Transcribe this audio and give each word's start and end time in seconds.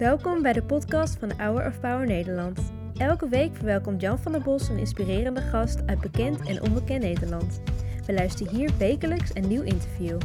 Welkom 0.00 0.42
bij 0.42 0.52
de 0.52 0.62
podcast 0.62 1.18
van 1.18 1.32
Hour 1.36 1.66
of 1.66 1.80
Power 1.80 2.06
Nederland. 2.06 2.72
Elke 2.96 3.28
week 3.28 3.56
verwelkomt 3.56 4.00
Jan 4.00 4.18
van 4.18 4.32
der 4.32 4.40
Bos 4.40 4.68
een 4.68 4.78
inspirerende 4.78 5.40
gast 5.40 5.86
uit 5.86 6.00
bekend 6.00 6.48
en 6.48 6.62
onbekend 6.62 7.02
Nederland. 7.02 7.62
We 8.06 8.12
luisteren 8.12 8.54
hier 8.54 8.70
wekelijks 8.78 9.34
een 9.34 9.48
nieuw 9.48 9.62
interview. 9.62 10.20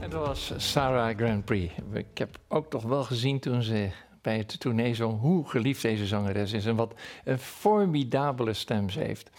Dat 0.00 0.12
was 0.12 0.52
Sarah 0.56 1.16
Grand 1.16 1.44
Prix. 1.44 1.74
Ik 1.92 2.18
heb 2.18 2.38
ook 2.48 2.70
toch 2.70 2.82
wel 2.82 3.04
gezien 3.04 3.40
toen 3.40 3.62
ze 3.62 3.90
bij 4.22 4.36
het 4.36 4.60
tournee 4.60 4.94
zong 4.94 5.20
hoe 5.20 5.48
geliefd 5.48 5.82
deze 5.82 6.06
zangeres 6.06 6.52
is 6.52 6.66
en 6.66 6.76
wat 6.76 6.94
een 7.24 7.38
formidabele 7.38 8.52
stem 8.52 8.90
ze 8.90 9.00
heeft. 9.00 9.30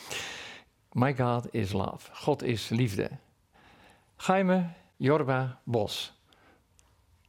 My 0.92 1.16
God 1.16 1.54
is 1.54 1.72
love. 1.72 2.10
God 2.14 2.44
is 2.44 2.70
liefde. 2.70 3.10
Jaime 4.18 4.70
Jorba 4.98 5.60
Bos. 5.64 6.14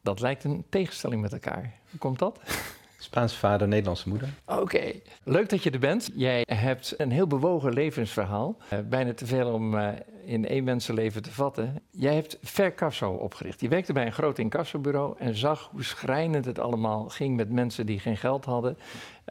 Dat 0.03 0.21
lijkt 0.21 0.45
een 0.45 0.65
tegenstelling 0.69 1.21
met 1.21 1.33
elkaar. 1.33 1.75
Hoe 1.91 1.99
komt 1.99 2.19
dat? 2.19 2.41
Spaanse 2.99 3.37
vader, 3.37 3.69
Nederlandse 3.69 4.09
moeder. 4.09 4.29
Oké, 4.45 4.93
leuk 5.25 5.49
dat 5.49 5.63
je 5.63 5.71
er 5.71 5.79
bent. 5.79 6.11
Jij 6.15 6.45
hebt 6.51 6.95
een 6.97 7.11
heel 7.11 7.27
bewogen 7.27 7.73
levensverhaal. 7.73 8.57
Uh, 8.73 8.79
bijna 8.89 9.15
te 9.15 9.27
veel 9.27 9.53
om 9.53 9.75
uh, 9.75 9.89
in 10.25 10.47
één 10.47 10.65
mensenleven 10.65 11.23
te 11.23 11.33
vatten. 11.33 11.83
Jij 11.91 12.15
hebt 12.15 12.39
Vercasso 12.43 13.11
opgericht. 13.11 13.61
Je 13.61 13.69
werkte 13.69 13.93
bij 13.93 14.07
een 14.07 14.13
groot 14.13 14.39
incassobureau 14.39 15.15
en 15.19 15.35
zag 15.35 15.69
hoe 15.73 15.85
schrijnend 15.85 16.45
het 16.45 16.59
allemaal 16.59 17.09
ging 17.09 17.37
met 17.37 17.51
mensen 17.51 17.87
die 17.87 17.99
geen 17.99 18.16
geld 18.16 18.45
hadden. 18.45 18.79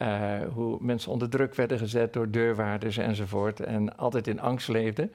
Uh, 0.02 0.40
hoe 0.54 0.78
mensen 0.82 1.12
onder 1.12 1.30
druk 1.30 1.56
werden 1.56 1.78
gezet 1.78 2.14
door 2.14 2.32
deurwaarders 2.32 2.98
enzovoort 2.98 3.60
en 3.60 3.98
altijd 3.98 4.28
in 4.28 4.40
angst 4.40 4.68
leefden. 4.68 5.12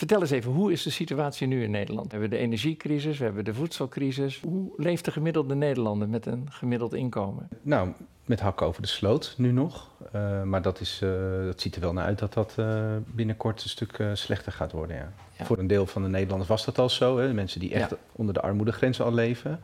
Vertel 0.00 0.20
eens 0.20 0.30
even, 0.30 0.52
hoe 0.52 0.72
is 0.72 0.82
de 0.82 0.90
situatie 0.90 1.46
nu 1.46 1.62
in 1.62 1.70
Nederland? 1.70 2.06
We 2.06 2.12
hebben 2.12 2.30
de 2.30 2.36
energiecrisis, 2.36 3.18
we 3.18 3.24
hebben 3.24 3.44
de 3.44 3.54
voedselcrisis. 3.54 4.40
Hoe 4.40 4.72
leeft 4.76 5.04
de 5.04 5.10
gemiddelde 5.10 5.54
Nederlander 5.54 6.08
met 6.08 6.26
een 6.26 6.46
gemiddeld 6.50 6.94
inkomen? 6.94 7.48
Nou, 7.62 7.92
met 8.24 8.40
hakken 8.40 8.66
over 8.66 8.82
de 8.82 8.88
sloot 8.88 9.34
nu 9.36 9.52
nog. 9.52 9.90
Uh, 10.14 10.42
maar 10.42 10.62
dat, 10.62 10.80
is, 10.80 11.00
uh, 11.04 11.10
dat 11.44 11.60
ziet 11.60 11.74
er 11.74 11.80
wel 11.80 11.92
naar 11.92 12.04
uit 12.04 12.18
dat 12.18 12.32
dat 12.32 12.54
uh, 12.58 12.96
binnenkort 13.06 13.62
een 13.62 13.68
stuk 13.68 14.04
slechter 14.12 14.52
gaat 14.52 14.72
worden. 14.72 14.96
Ja. 14.96 15.12
Ja. 15.38 15.44
Voor 15.44 15.58
een 15.58 15.66
deel 15.66 15.86
van 15.86 16.02
de 16.02 16.08
Nederlanders 16.08 16.48
was 16.48 16.64
dat 16.64 16.78
al 16.78 16.88
zo. 16.88 17.18
Hè? 17.18 17.32
Mensen 17.32 17.60
die 17.60 17.72
echt 17.72 17.90
ja. 17.90 17.96
onder 18.12 18.34
de 18.34 18.40
armoedegrens 18.40 19.00
al 19.00 19.14
leven. 19.14 19.60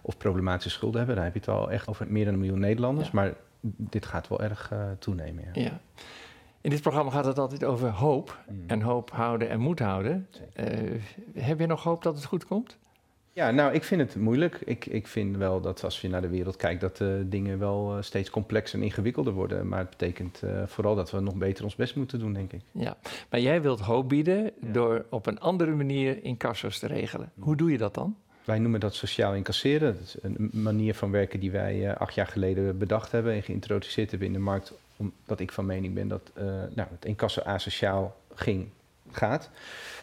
Of 0.00 0.16
problematische 0.16 0.70
schulden 0.70 0.98
hebben. 0.98 1.16
Dan 1.16 1.24
heb 1.24 1.34
je 1.34 1.40
het 1.40 1.48
al 1.48 1.70
echt 1.70 1.88
over 1.88 2.06
meer 2.08 2.24
dan 2.24 2.34
een 2.34 2.40
miljoen 2.40 2.60
Nederlanders. 2.60 3.10
Maar 3.10 3.34
dit 3.62 4.06
gaat 4.06 4.28
wel 4.28 4.40
erg 4.42 4.72
toenemen. 4.98 5.44
ja. 5.52 5.80
In 6.62 6.70
dit 6.70 6.80
programma 6.80 7.10
gaat 7.10 7.24
het 7.24 7.38
altijd 7.38 7.64
over 7.64 7.90
hoop. 7.90 8.38
Mm. 8.48 8.64
En 8.66 8.80
hoop 8.80 9.10
houden 9.10 9.48
en 9.48 9.60
moed 9.60 9.78
houden. 9.78 10.28
Uh, 10.56 10.66
heb 11.34 11.60
je 11.60 11.66
nog 11.66 11.82
hoop 11.82 12.02
dat 12.02 12.14
het 12.14 12.24
goed 12.24 12.46
komt? 12.46 12.78
Ja, 13.32 13.50
nou, 13.50 13.72
ik 13.72 13.84
vind 13.84 14.00
het 14.00 14.16
moeilijk. 14.16 14.60
Ik, 14.64 14.86
ik 14.86 15.06
vind 15.06 15.36
wel 15.36 15.60
dat 15.60 15.84
als 15.84 16.00
je 16.00 16.08
naar 16.08 16.20
de 16.20 16.28
wereld 16.28 16.56
kijkt, 16.56 16.80
dat 16.80 17.00
uh, 17.00 17.14
dingen 17.24 17.58
wel 17.58 17.96
uh, 17.96 18.02
steeds 18.02 18.30
complexer 18.30 18.78
en 18.78 18.84
ingewikkelder 18.84 19.32
worden. 19.32 19.68
Maar 19.68 19.78
het 19.78 19.90
betekent 19.90 20.42
vooral 20.66 20.94
dat 20.94 21.10
we 21.10 21.20
nog 21.20 21.34
beter 21.34 21.64
ons 21.64 21.76
best 21.76 21.96
moeten 21.96 22.18
doen, 22.18 22.32
denk 22.32 22.52
ik. 22.52 22.60
Ja, 22.72 22.96
maar 23.30 23.40
jij 23.40 23.62
wilt 23.62 23.80
hoop 23.80 24.08
bieden 24.08 24.42
ja. 24.42 24.72
door 24.72 25.04
op 25.10 25.26
een 25.26 25.40
andere 25.40 25.74
manier 25.74 26.24
incassos 26.24 26.78
te 26.78 26.86
regelen. 26.86 27.32
Hoe 27.38 27.56
doe 27.56 27.70
je 27.70 27.78
dat 27.78 27.94
dan? 27.94 28.16
Wij 28.44 28.58
noemen 28.58 28.80
dat 28.80 28.94
sociaal 28.94 29.34
incasseren. 29.34 29.94
Dat 29.94 30.02
is 30.02 30.16
een 30.22 30.50
manier 30.52 30.94
van 30.94 31.10
werken 31.10 31.40
die 31.40 31.50
wij 31.50 31.96
acht 31.96 32.14
jaar 32.14 32.26
geleden 32.26 32.78
bedacht 32.78 33.12
hebben 33.12 33.32
en 33.32 33.42
geïntroduceerd 33.42 34.10
hebben 34.10 34.28
in 34.28 34.34
de 34.34 34.38
markt 34.38 34.72
omdat 35.00 35.40
ik 35.40 35.52
van 35.52 35.66
mening 35.66 35.94
ben 35.94 36.08
dat 36.08 36.32
uh, 36.38 36.44
nou, 36.74 36.88
het 36.90 37.04
incasso 37.04 37.42
asociaal 37.42 38.16
ging, 38.34 38.68
gaat. 39.10 39.50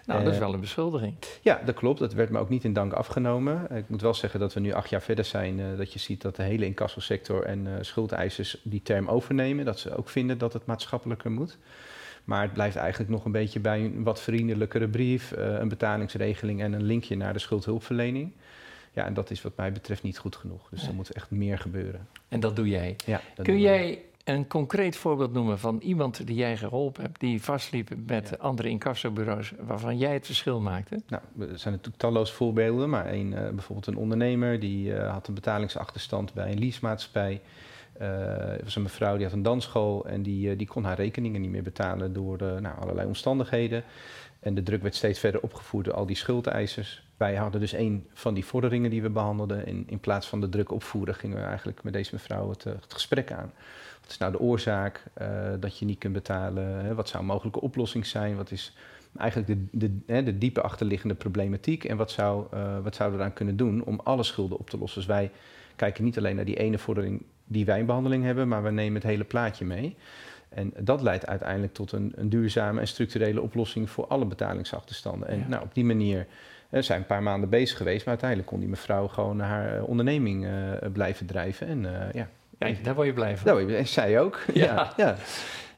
Nou, 0.05 0.23
dat 0.23 0.33
is 0.33 0.39
wel 0.39 0.53
een 0.53 0.59
beschuldiging. 0.59 1.15
Ja, 1.41 1.61
dat 1.65 1.75
klopt. 1.75 1.99
Dat 1.99 2.13
werd 2.13 2.29
me 2.29 2.39
ook 2.39 2.49
niet 2.49 2.63
in 2.63 2.73
dank 2.73 2.93
afgenomen. 2.93 3.67
Ik 3.75 3.89
moet 3.89 4.01
wel 4.01 4.13
zeggen 4.13 4.39
dat 4.39 4.53
we 4.53 4.59
nu 4.59 4.71
acht 4.71 4.89
jaar 4.89 5.01
verder 5.01 5.25
zijn, 5.25 5.59
uh, 5.59 5.77
dat 5.77 5.93
je 5.93 5.99
ziet 5.99 6.21
dat 6.21 6.35
de 6.35 6.43
hele 6.43 6.65
incassosector 6.65 7.43
en 7.43 7.85
schuldeisers 7.85 8.61
die 8.63 8.81
term 8.81 9.07
overnemen. 9.07 9.65
Dat 9.65 9.79
ze 9.79 9.97
ook 9.97 10.09
vinden 10.09 10.37
dat 10.37 10.53
het 10.53 10.65
maatschappelijker 10.65 11.31
moet. 11.31 11.57
Maar 12.23 12.41
het 12.41 12.53
blijft 12.53 12.75
eigenlijk 12.75 13.11
nog 13.11 13.25
een 13.25 13.31
beetje 13.31 13.59
bij 13.59 13.79
een 13.79 14.03
wat 14.03 14.21
vriendelijkere 14.21 14.87
brief, 14.87 15.33
een 15.35 15.69
betalingsregeling 15.69 16.61
en 16.61 16.73
een 16.73 16.83
linkje 16.83 17.15
naar 17.15 17.33
de 17.33 17.39
schuldhulpverlening. 17.39 18.33
Ja, 18.97 19.05
en 19.05 19.13
dat 19.13 19.31
is 19.31 19.41
wat 19.41 19.55
mij 19.55 19.71
betreft 19.71 20.03
niet 20.03 20.17
goed 20.17 20.35
genoeg. 20.35 20.69
Dus 20.69 20.87
er 20.87 20.93
moet 20.93 21.11
echt 21.11 21.31
meer 21.31 21.57
gebeuren. 21.57 22.07
En 22.27 22.39
dat 22.39 22.55
doe 22.55 22.69
jij. 22.69 22.95
Ja, 23.05 23.21
Kun 23.41 23.59
jij 23.59 24.01
een 24.27 24.47
concreet 24.47 24.97
voorbeeld 24.97 25.33
noemen 25.33 25.59
van 25.59 25.79
iemand 25.79 26.27
die 26.27 26.35
jij 26.35 26.57
geholpen 26.57 27.03
hebt, 27.03 27.19
die 27.19 27.43
vastliep 27.43 27.89
met 28.05 28.29
ja. 28.29 28.35
andere 28.39 28.69
incassobureaus, 28.69 29.53
waarvan 29.59 29.97
jij 29.97 30.13
het 30.13 30.25
verschil 30.25 30.61
maakte? 30.61 31.01
Nou, 31.07 31.21
er 31.39 31.59
zijn 31.59 31.73
natuurlijk 31.73 32.01
talloze 32.01 32.33
voorbeelden, 32.33 32.89
maar 32.89 33.13
een, 33.13 33.31
uh, 33.31 33.39
bijvoorbeeld 33.39 33.87
een 33.87 33.97
ondernemer 33.97 34.59
die 34.59 34.89
uh, 34.89 35.11
had 35.11 35.27
een 35.27 35.33
betalingsachterstand 35.33 36.33
bij 36.33 36.51
een 36.51 36.59
leasemaatschappij. 36.59 37.41
Uh, 38.01 38.07
er 38.39 38.63
was 38.63 38.75
een 38.75 38.81
mevrouw 38.81 39.15
die 39.15 39.25
had 39.25 39.33
een 39.33 39.41
dansschool 39.41 40.05
en 40.05 40.21
die, 40.21 40.55
die 40.55 40.67
kon 40.67 40.83
haar 40.83 40.95
rekeningen 40.95 41.41
niet 41.41 41.49
meer 41.49 41.63
betalen 41.63 42.13
door 42.13 42.37
nou, 42.37 42.79
allerlei 42.79 43.07
omstandigheden. 43.07 43.83
En 44.39 44.55
de 44.55 44.63
druk 44.63 44.81
werd 44.81 44.95
steeds 44.95 45.19
verder 45.19 45.41
opgevoerd 45.41 45.85
door 45.85 45.93
al 45.93 46.05
die 46.05 46.15
schuldeisers. 46.15 47.03
Wij 47.17 47.35
hadden 47.35 47.61
dus 47.61 47.73
een 47.73 48.07
van 48.13 48.33
die 48.33 48.45
vorderingen 48.45 48.89
die 48.89 49.01
we 49.01 49.09
behandelden. 49.09 49.65
En 49.65 49.83
in 49.87 49.99
plaats 49.99 50.27
van 50.27 50.41
de 50.41 50.49
druk 50.49 50.71
opvoeren 50.71 51.15
gingen 51.15 51.37
we 51.37 51.43
eigenlijk 51.43 51.83
met 51.83 51.93
deze 51.93 52.13
mevrouw 52.13 52.49
het, 52.49 52.63
het 52.63 52.93
gesprek 52.93 53.31
aan. 53.31 53.51
Wat 54.07 54.15
is 54.15 54.21
nou 54.21 54.31
de 54.31 54.39
oorzaak 54.39 55.03
uh, 55.21 55.27
dat 55.59 55.77
je 55.79 55.85
niet 55.85 55.97
kunt 55.97 56.13
betalen? 56.13 56.85
Hè? 56.85 56.95
Wat 56.95 57.09
zou 57.09 57.23
een 57.23 57.29
mogelijke 57.29 57.61
oplossing 57.61 58.05
zijn? 58.05 58.35
Wat 58.35 58.51
is 58.51 58.75
eigenlijk 59.17 59.47
de, 59.71 59.77
de, 59.77 59.97
hè, 60.05 60.23
de 60.23 60.37
diepe 60.37 60.61
achterliggende 60.61 61.15
problematiek? 61.15 61.83
En 61.83 61.97
wat, 61.97 62.11
zou, 62.11 62.45
uh, 62.53 62.79
wat 62.83 62.95
zouden 62.95 63.17
we 63.17 63.23
eraan 63.23 63.35
kunnen 63.35 63.57
doen 63.57 63.83
om 63.83 63.99
alle 64.03 64.23
schulden 64.23 64.59
op 64.59 64.69
te 64.69 64.77
lossen? 64.77 64.99
Dus 64.99 65.09
wij 65.09 65.31
kijken 65.75 66.03
niet 66.03 66.17
alleen 66.17 66.35
naar 66.35 66.45
die 66.45 66.57
ene 66.57 66.77
vordering 66.77 67.23
die 67.45 67.65
wij 67.65 67.79
in 67.79 67.85
behandeling 67.85 68.23
hebben, 68.23 68.47
maar 68.47 68.63
we 68.63 68.71
nemen 68.71 68.93
het 68.93 69.09
hele 69.09 69.23
plaatje 69.23 69.65
mee. 69.65 69.95
En 70.49 70.73
dat 70.79 71.01
leidt 71.01 71.25
uiteindelijk 71.25 71.73
tot 71.73 71.91
een, 71.91 72.13
een 72.15 72.29
duurzame 72.29 72.79
en 72.79 72.87
structurele 72.87 73.41
oplossing 73.41 73.89
voor 73.89 74.07
alle 74.07 74.25
betalingsachterstanden. 74.25 75.27
En 75.27 75.39
ja. 75.39 75.47
nou, 75.47 75.63
op 75.63 75.73
die 75.73 75.85
manier 75.85 76.27
we 76.69 76.81
zijn 76.81 76.99
een 76.99 77.05
paar 77.05 77.23
maanden 77.23 77.49
bezig 77.49 77.77
geweest, 77.77 77.99
maar 77.99 78.07
uiteindelijk 78.07 78.49
kon 78.49 78.59
die 78.59 78.69
mevrouw 78.69 79.07
gewoon 79.07 79.39
haar 79.39 79.83
onderneming 79.83 80.45
uh, 80.45 80.51
blijven 80.93 81.25
drijven. 81.25 81.67
En 81.67 81.83
uh, 81.83 82.13
ja, 82.13 82.29
ja, 82.59 82.73
daar 82.83 82.95
word 82.95 83.07
je 83.07 83.13
blij 83.13 83.35
van. 83.35 83.45
Daar 83.45 83.55
word 83.55 83.69
je, 83.69 83.75
en 83.75 83.87
zij 83.87 84.19
ook. 84.19 84.39
Ja. 84.53 84.93
ja. 84.97 85.15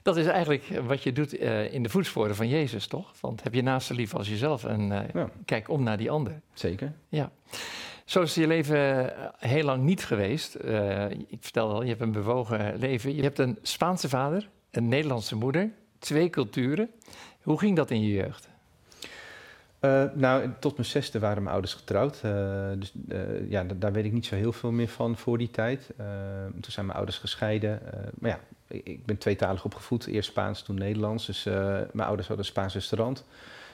Dat 0.01 0.17
is 0.17 0.25
eigenlijk 0.25 0.63
wat 0.85 1.03
je 1.03 1.11
doet 1.11 1.39
uh, 1.39 1.73
in 1.73 1.83
de 1.83 1.89
voetsporen 1.89 2.35
van 2.35 2.47
Jezus, 2.47 2.87
toch? 2.87 3.13
Want 3.19 3.43
heb 3.43 3.53
je 3.53 3.61
naast 3.61 3.89
lief 3.89 4.15
als 4.15 4.29
jezelf 4.29 4.63
en 4.63 4.81
uh, 4.81 4.99
ja. 5.13 5.29
kijk 5.45 5.69
om 5.69 5.83
naar 5.83 5.97
die 5.97 6.11
ander. 6.11 6.41
Zeker. 6.53 6.93
Ja. 7.09 7.31
Zo 8.05 8.21
is 8.21 8.35
je 8.35 8.47
leven 8.47 9.13
heel 9.37 9.63
lang 9.63 9.83
niet 9.83 10.05
geweest. 10.05 10.57
Uh, 10.65 11.09
ik 11.09 11.37
vertelde 11.39 11.73
al, 11.73 11.81
je 11.81 11.89
hebt 11.89 12.01
een 12.01 12.11
bewogen 12.11 12.77
leven. 12.77 13.15
Je 13.15 13.21
hebt 13.21 13.39
een 13.39 13.57
Spaanse 13.61 14.09
vader, 14.09 14.49
een 14.71 14.87
Nederlandse 14.87 15.35
moeder, 15.35 15.71
twee 15.99 16.29
culturen. 16.29 16.89
Hoe 17.41 17.59
ging 17.59 17.75
dat 17.75 17.91
in 17.91 18.01
je 18.01 18.13
jeugd? 18.13 18.49
Uh, 19.81 20.03
nou, 20.13 20.49
tot 20.59 20.75
mijn 20.75 20.87
zesde 20.87 21.19
waren 21.19 21.37
mijn 21.37 21.53
ouders 21.53 21.73
getrouwd. 21.73 22.21
Uh, 22.25 22.31
dus 22.77 22.93
uh, 23.09 23.49
ja, 23.49 23.65
daar 23.75 23.91
weet 23.91 24.05
ik 24.05 24.11
niet 24.11 24.25
zo 24.25 24.35
heel 24.35 24.51
veel 24.51 24.71
meer 24.71 24.87
van 24.87 25.17
voor 25.17 25.37
die 25.37 25.51
tijd. 25.51 25.89
toen 26.61 26.71
zijn 26.71 26.85
mijn 26.85 26.97
ouders 26.97 27.17
gescheiden. 27.17 27.81
maar 28.19 28.29
ja, 28.29 28.39
ik, 28.67 28.87
ik, 28.87 29.05
ben 29.05 29.17
tweetalig 29.17 29.65
opgevoed. 29.65 30.05
Eerst 30.05 30.29
Spaans, 30.29 30.61
toen 30.61 30.75
Nederlands. 30.75 31.25
Dus 31.25 31.43
mijn 31.43 32.07
ouders 32.07 32.27
hadden 32.27 32.45
een 32.45 32.51
Spaans 32.51 32.73
restaurant. 32.73 33.25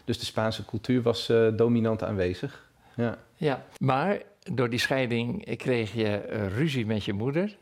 Dus 0.06 0.20
de 0.20 0.26
Spaanse 0.26 0.66
cultuur 0.66 1.02
was 1.02 1.32
dominant 1.56 2.04
aanwezig. 2.04 2.70
Ja. 2.96 3.18
ja, 3.36 3.66
maar 3.78 4.22
door 4.54 4.70
die 4.70 4.80
scheiding 4.80 5.58
kreeg 5.58 5.94
je 5.94 6.16
ruzie 6.56 6.86
met 6.86 7.04
je 7.04 7.14
moeder. 7.14 7.58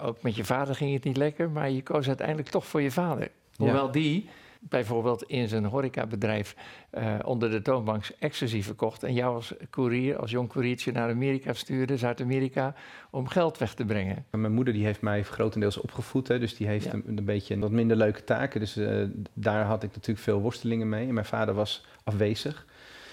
ook 0.00 0.22
met 0.22 0.36
je 0.36 0.44
vader 0.44 0.74
ging 0.74 0.94
het 0.94 1.04
niet 1.04 1.16
lekker. 1.16 1.50
Maar 1.50 1.70
je 1.70 1.82
koos 1.82 2.06
uiteindelijk 2.06 2.48
toch 2.48 2.66
voor 2.66 2.82
je 2.82 2.90
vader. 2.90 3.30
Hoewel 3.56 3.86
ja. 3.86 3.92
die 3.92 4.28
bijvoorbeeld 4.60 5.22
in 5.22 5.48
zijn 5.48 5.64
horecabedrijf 5.64 6.56
uh, 6.98 7.14
onder 7.24 7.50
de 7.50 7.62
toonbank 7.62 8.04
ecstasy 8.18 8.62
verkocht 8.62 9.02
en 9.02 9.12
jou 9.12 9.34
als 9.34 9.54
courier, 9.70 10.18
als 10.18 10.30
jong 10.30 10.48
koeriertje 10.48 10.92
naar 10.92 11.10
Amerika 11.10 11.52
stuurde, 11.52 11.96
Zuid-Amerika, 11.96 12.74
om 13.10 13.28
geld 13.28 13.58
weg 13.58 13.74
te 13.74 13.84
brengen. 13.84 14.24
Mijn 14.30 14.52
moeder 14.52 14.74
die 14.74 14.84
heeft 14.84 15.00
mij 15.00 15.22
grotendeels 15.22 15.80
opgevoed, 15.80 16.28
hè, 16.28 16.38
dus 16.38 16.56
die 16.56 16.66
heeft 16.66 16.84
ja. 16.84 16.92
een, 16.92 17.04
een, 17.06 17.24
beetje 17.24 17.58
wat 17.58 17.70
minder 17.70 17.96
leuke 17.96 18.24
taken. 18.24 18.60
Dus 18.60 18.76
uh, 18.76 19.04
daar 19.32 19.64
had 19.64 19.82
ik 19.82 19.94
natuurlijk 19.94 20.24
veel 20.24 20.40
worstelingen 20.40 20.88
mee. 20.88 21.08
En 21.08 21.14
mijn 21.14 21.26
vader 21.26 21.54
was 21.54 21.86
afwezig 22.04 22.66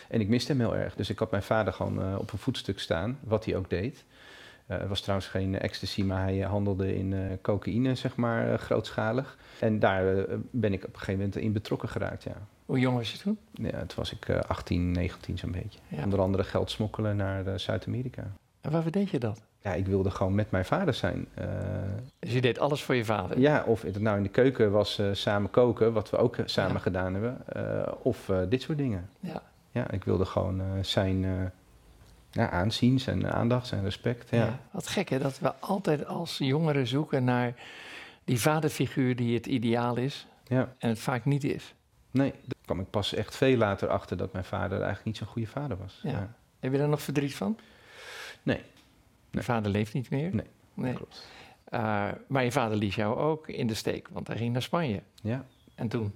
en 0.07 0.21
ik 0.21 0.27
miste 0.27 0.51
hem 0.51 0.61
heel 0.61 0.75
erg. 0.75 0.95
Dus 0.95 1.09
ik 1.09 1.19
had 1.19 1.31
mijn 1.31 1.43
vader 1.43 1.73
gewoon 1.73 1.99
uh, 1.99 2.15
op 2.19 2.31
een 2.31 2.37
voetstuk 2.37 2.79
staan, 2.79 3.19
wat 3.23 3.45
hij 3.45 3.55
ook 3.55 3.69
deed. 3.69 4.03
Uh, 4.71 4.77
het 4.77 4.87
was 4.87 5.01
trouwens 5.01 5.29
geen 5.29 5.59
ecstasy, 5.59 6.03
maar 6.03 6.23
hij 6.23 6.39
handelde 6.39 6.95
in 6.95 7.11
uh, 7.11 7.21
cocaïne, 7.41 7.95
zeg 7.95 8.15
maar, 8.15 8.51
uh, 8.51 8.57
grootschalig. 8.57 9.37
En 9.59 9.79
daar 9.79 10.25
ben 10.51 10.73
ik 10.73 10.83
op 10.83 10.93
een 10.93 10.99
gegeven 10.99 11.19
moment 11.19 11.35
in 11.35 11.53
betrokken 11.53 11.89
geraakt, 11.89 12.23
ja. 12.23 12.35
Hoe 12.65 12.79
jong 12.79 12.97
was 12.97 13.11
je 13.11 13.17
toen? 13.17 13.37
Ja, 13.51 13.79
toen 13.79 13.95
was 13.95 14.11
ik 14.11 14.29
18, 14.29 14.91
19 14.91 15.37
zo'n 15.37 15.51
beetje. 15.51 15.79
Ja. 15.87 16.03
Onder 16.03 16.19
andere 16.19 16.43
geld 16.43 16.71
smokkelen 16.71 17.15
naar 17.15 17.59
Zuid-Amerika. 17.59 18.31
En 18.61 18.71
waarvoor 18.71 18.91
deed 18.91 19.09
je 19.09 19.19
dat? 19.19 19.41
Ja, 19.61 19.73
ik 19.73 19.85
wilde 19.85 20.11
gewoon 20.11 20.35
met 20.35 20.51
mijn 20.51 20.65
vader 20.65 20.93
zijn. 20.93 21.27
dus 22.19 22.33
je 22.33 22.41
deed 22.41 22.59
alles 22.59 22.83
voor 22.83 22.95
je 22.95 23.05
vader? 23.05 23.39
Ja, 23.39 23.63
of 23.67 23.81
het 23.81 23.99
nou 24.01 24.17
in 24.17 24.23
de 24.23 24.29
keuken 24.29 24.71
was 24.71 25.01
samen 25.11 25.49
koken, 25.49 25.93
wat 25.93 26.09
we 26.09 26.17
ook 26.17 26.37
samen 26.45 26.73
ja. 26.73 26.79
gedaan 26.79 27.13
hebben. 27.13 27.37
of 28.03 28.31
dit 28.49 28.61
soort 28.61 28.77
dingen. 28.77 29.09
Ja. 29.19 29.41
ja, 29.75 29.91
ik 29.91 30.03
wilde 30.03 30.25
gewoon 30.25 30.59
eh, 30.59 30.65
zijn 30.81 31.23
eh, 31.23 31.31
ja, 32.35 32.49
aanzien, 32.49 32.99
zijn 32.99 33.27
aandacht, 33.31 33.67
zijn 33.67 33.83
respect. 33.83 34.29
Ja. 34.29 34.37
Ja, 34.45 34.59
wat 34.71 34.87
gek 34.87 35.09
hè, 35.09 35.19
dat 35.19 35.39
we 35.39 35.53
altijd 35.55 36.05
als 36.05 36.37
jongeren 36.37 36.87
zoeken 36.87 37.23
naar 37.23 37.53
die 38.23 38.39
vaderfiguur 38.41 39.15
die 39.15 39.35
het 39.35 39.45
ideaal 39.45 39.95
is 39.97 40.27
Ja. 40.47 40.73
en 40.77 40.89
het 40.89 40.99
vaak 40.99 41.25
niet 41.25 41.43
is. 41.43 41.73
Nee, 42.11 42.31
daar 42.31 42.57
kwam 42.65 42.79
ik 42.79 42.89
pas 42.89 43.13
echt 43.13 43.35
veel 43.35 43.57
later 43.57 43.87
achter 43.89 44.17
dat 44.17 44.33
mijn 44.33 44.45
vader 44.45 44.71
eigenlijk 44.77 45.05
niet 45.05 45.17
zo'n 45.17 45.27
goede 45.27 45.47
vader 45.47 45.77
was. 45.77 45.99
Ja. 46.03 46.09
Ja, 46.11 46.33
Heb 46.59 46.71
je 46.71 46.77
daar 46.77 46.89
nog 46.89 47.01
verdriet 47.01 47.35
van? 47.35 47.57
Nee. 48.43 48.57
Je 48.57 48.63
Nee. 49.31 49.43
vader 49.43 49.71
leeft 49.71 49.93
niet 49.93 50.09
meer? 50.09 50.35
Nee. 50.35 50.45
nee. 50.73 50.93
klopt. 50.93 51.27
Uh, 51.73 52.07
maar 52.27 52.43
je 52.43 52.51
vader 52.51 52.77
liet 52.77 52.93
jou 52.93 53.17
ook 53.17 53.47
in 53.47 53.67
de 53.67 53.73
steek, 53.73 54.07
want 54.11 54.27
hij 54.27 54.37
ging 54.37 54.53
naar 54.53 54.61
Spanje. 54.61 55.01
Ja, 55.21 55.45
En 55.75 55.87
toen? 55.87 56.13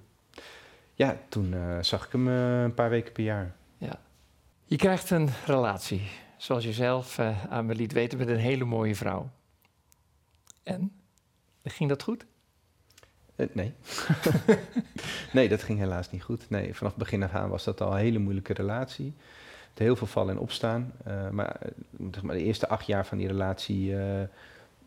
ja 0.94 1.16
toen 1.30 1.54
eh, 1.54 1.78
zag 1.82 2.06
ik 2.06 2.12
hem 2.12 2.28
eh, 2.28 2.62
een 2.64 2.74
paar 2.74 2.90
weken 2.90 3.12
per 3.12 3.24
jaar. 3.24 3.56
Je 4.70 4.76
krijgt 4.76 5.10
een 5.10 5.30
relatie, 5.46 6.02
zoals 6.38 6.64
je 6.64 6.74
zelf 6.74 7.18
eh, 7.18 7.46
aan 7.46 7.66
me 7.66 7.76
liet 7.76 7.92
weten, 7.92 8.18
met 8.18 8.28
een 8.28 8.38
hele 8.38 8.66
mooie 8.66 8.96
vrouw. 8.96 9.30
En? 10.64 10.92
Ging 11.64 11.90
dat 11.90 12.04
goed? 12.04 12.26
Eh, 13.36 13.48
nee. 13.54 13.74
nee, 15.34 15.50
dat 15.50 15.64
ging 15.64 15.80
helaas 15.80 16.12
niet 16.12 16.24
goed. 16.24 16.50
Nee, 16.50 16.76
vanaf 16.76 16.96
begin 16.96 17.24
af 17.24 17.34
aan 17.34 17.50
was 17.50 17.64
dat 17.64 17.82
al 17.82 17.92
een 17.92 17.98
hele 17.98 18.20
moeilijke 18.20 18.54
relatie. 18.54 19.14
Met 19.70 19.80
heel 19.80 19.96
veel 19.96 20.08
vallen 20.08 20.36
en 20.36 20.42
opstaan. 20.42 20.94
Eh, 21.04 21.30
maar, 21.30 21.60
zeg 22.12 22.24
maar 22.24 22.36
de 22.36 22.44
eerste 22.44 22.68
acht 22.68 22.86
jaar 22.86 23.06
van 23.06 23.18
die 23.18 23.28
relatie 23.28 23.96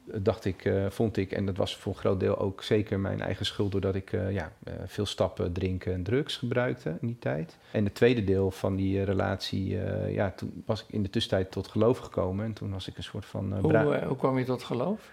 dacht 0.04 0.44
ik, 0.44 0.64
eh, 0.64 0.86
vond 0.88 1.16
ik, 1.16 1.32
en 1.32 1.46
dat 1.46 1.56
was 1.56 1.76
voor 1.76 1.92
een 1.92 1.98
groot 1.98 2.20
deel 2.20 2.38
ook 2.38 2.62
zeker 2.62 3.00
mijn 3.00 3.20
eigen 3.20 3.46
schuld, 3.46 3.72
doordat 3.72 3.94
ik 3.94 4.12
eh, 4.12 4.32
ja, 4.32 4.52
eh, 4.64 4.74
veel 4.86 5.06
stappen, 5.06 5.52
drinken 5.52 5.92
en 5.92 6.02
drugs 6.02 6.36
gebruikte 6.36 6.96
in 7.00 7.06
die 7.06 7.18
tijd. 7.18 7.58
En 7.72 7.84
het 7.84 7.94
tweede 7.94 8.24
deel 8.24 8.50
van 8.50 8.76
die 8.76 9.02
relatie, 9.02 9.78
ja, 10.08 10.30
toen 10.30 10.62
was 10.66 10.82
ik 10.82 10.86
in 10.88 11.02
de 11.02 11.10
tussentijd 11.10 11.50
tot 11.50 11.68
geloof 11.68 11.98
gekomen. 11.98 12.44
En 12.44 12.52
toen 12.52 12.70
was 12.70 12.88
ik 12.88 12.96
een 12.96 13.02
soort 13.02 13.26
van... 13.26 13.58
Hoe, 13.58 14.04
hoe 14.06 14.16
kwam 14.16 14.38
je 14.38 14.44
tot 14.44 14.62
geloof? 14.62 15.10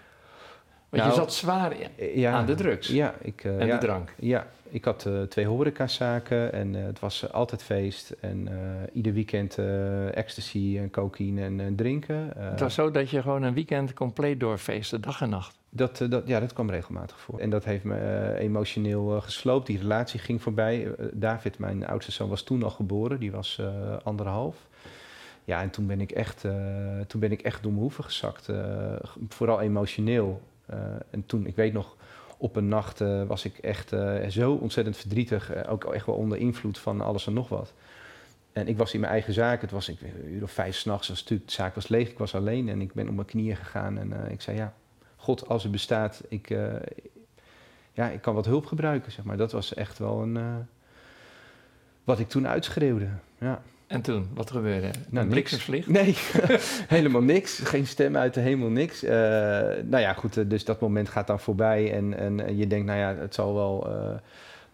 Want 0.90 1.02
je 1.02 1.08
Nou, 1.08 1.14
zat 1.20 1.34
zwaar 1.34 1.80
in- 1.80 1.88
Eh, 1.96 2.16
ja, 2.16 2.32
aan 2.32 2.46
de 2.46 2.54
drugs 2.54 2.88
Ja, 2.88 3.14
ik, 3.20 3.44
eh, 3.44 3.60
en 3.60 3.66
ja, 3.66 3.78
de 3.78 3.86
drank. 3.86 4.14
Ja, 4.18 4.46
ik 4.70 4.84
had 4.84 5.06
eh, 5.06 5.22
twee 5.22 5.46
horecazaken 5.46 6.52
en 6.52 6.74
het 6.74 6.98
was 7.00 7.32
altijd 7.32 7.62
feest. 7.62 8.10
En 8.20 8.48
ieder 8.92 9.12
weekend 9.12 9.58
ecstasy 10.14 10.76
en 10.78 10.90
cocaïne 10.90 11.42
en 11.42 11.74
drinken. 11.76 12.30
Het 12.36 12.60
was 12.60 12.74
zo 12.74 12.90
dat 12.90 13.10
je 13.10 13.22
gewoon 13.22 13.42
een 13.42 13.54
weekend 13.54 13.94
compleet 13.94 14.40
doorfeestte, 14.40 15.00
dag 15.00 15.20
en 15.20 15.28
nacht. 15.30 15.58
dat, 15.68 16.04
dat, 16.08 16.26
ja, 16.28 16.40
dat 16.40 16.52
kwam 16.52 16.70
regelmatig 16.70 17.20
voor. 17.20 17.38
En 17.38 17.50
dat 17.50 17.64
heeft 17.64 17.84
me 17.84 18.34
emotioneel 18.38 19.20
gesloopt. 19.20 19.66
Die 19.66 19.78
relatie 19.78 20.20
ging 20.20 20.42
voorbij. 20.42 20.88
David, 21.12 21.58
mijn 21.58 21.86
oudste 21.86 22.12
zoon, 22.12 22.28
was 22.28 22.42
toen 22.42 22.62
al 22.62 22.70
geboren. 22.70 23.18
Die 23.20 23.30
was 23.30 23.60
anderhalf. 24.02 24.56
Ja, 25.44 25.62
en 25.62 25.70
toen 25.70 25.86
ben 25.86 26.00
ik 26.00 26.10
echt, 26.10 26.40
toen 27.06 27.20
ben 27.20 27.32
ik 27.32 27.40
echt 27.42 27.62
door 27.62 27.70
mijn 27.72 27.82
hoeven 27.82 28.04
gezakt. 28.04 28.48
vooral 29.28 29.60
emotioneel. 29.60 30.40
Eh, 30.70 30.78
en 31.10 31.26
toen, 31.26 31.46
ik 31.46 31.56
weet 31.56 31.72
nog, 31.72 31.96
op 32.36 32.56
een 32.56 32.68
nacht 32.68 33.00
eh, 33.00 33.22
was 33.24 33.44
ik 33.44 33.58
echt 33.58 33.92
eh, 33.92 34.28
zo 34.28 34.52
ontzettend 34.52 34.96
verdrietig. 34.96 35.66
ook 35.66 35.84
echt 35.84 36.06
wel 36.06 36.14
onder 36.14 36.38
invloed 36.38 36.78
van 36.78 37.00
alles 37.00 37.26
en 37.26 37.32
nog 37.32 37.48
wat. 37.48 37.72
En 38.52 38.68
ik 38.68 38.76
was 38.76 38.94
in 38.94 39.00
mijn 39.00 39.12
eigen 39.12 39.32
zaak. 39.32 39.60
Het 39.60 39.70
was 39.70 39.88
ik, 39.88 40.00
een 40.00 40.32
uur 40.32 40.42
of 40.42 40.50
vijf 40.50 40.76
s'nachts. 40.76 41.24
De 41.24 41.40
zaak 41.46 41.74
was 41.74 41.88
leeg. 41.88 42.10
Ik 42.10 42.18
was 42.18 42.34
alleen. 42.34 42.68
En 42.68 42.80
ik 42.80 42.92
ben 42.92 43.08
op 43.08 43.14
mijn 43.14 43.26
knieën 43.26 43.56
gegaan. 43.56 43.98
En 43.98 44.30
ik 44.30 44.40
zei, 44.40 44.56
ja, 44.56 44.74
God, 45.16 45.48
als 45.48 45.64
er 45.64 45.70
bestaat, 45.70 46.22
ik, 46.28 46.48
ja, 47.92 48.08
ik 48.08 48.20
kan 48.20 48.34
wat 48.34 48.46
hulp 48.46 48.66
gebruiken. 48.66 49.12
Zeg 49.12 49.24
maar. 49.24 49.36
Dat 49.36 49.52
was 49.52 49.74
echt 49.74 49.98
wel 49.98 50.22
een... 50.22 50.66
wat 52.04 52.18
ik 52.18 52.28
toen 52.28 52.48
uitschreeuwde. 52.48 53.08
Ja. 53.38 53.62
En 53.90 54.00
toen, 54.00 54.28
wat 54.34 54.50
gebeurde? 54.50 54.90
Nou, 55.08 55.28
bliksemvlieg? 55.28 55.86
Nee, 55.86 56.14
helemaal 56.96 57.22
niks. 57.22 57.58
Geen 57.58 57.86
stem 57.86 58.16
uit 58.16 58.34
de 58.34 58.40
hemel, 58.40 58.68
niks. 58.68 59.02
Eh, 59.02 59.12
nou 59.84 59.98
ja, 59.98 60.12
goed, 60.12 60.36
eh, 60.36 60.44
dus 60.48 60.64
dat 60.64 60.80
moment 60.80 61.08
gaat 61.08 61.26
dan 61.26 61.40
voorbij 61.40 61.92
en, 61.92 62.18
en, 62.18 62.46
en 62.46 62.56
je 62.56 62.66
denkt, 62.66 62.86
nou 62.86 62.98
ja, 62.98 63.14
het 63.14 63.34
zal 63.34 63.54
wel... 63.54 63.86
eh, 63.86 64.18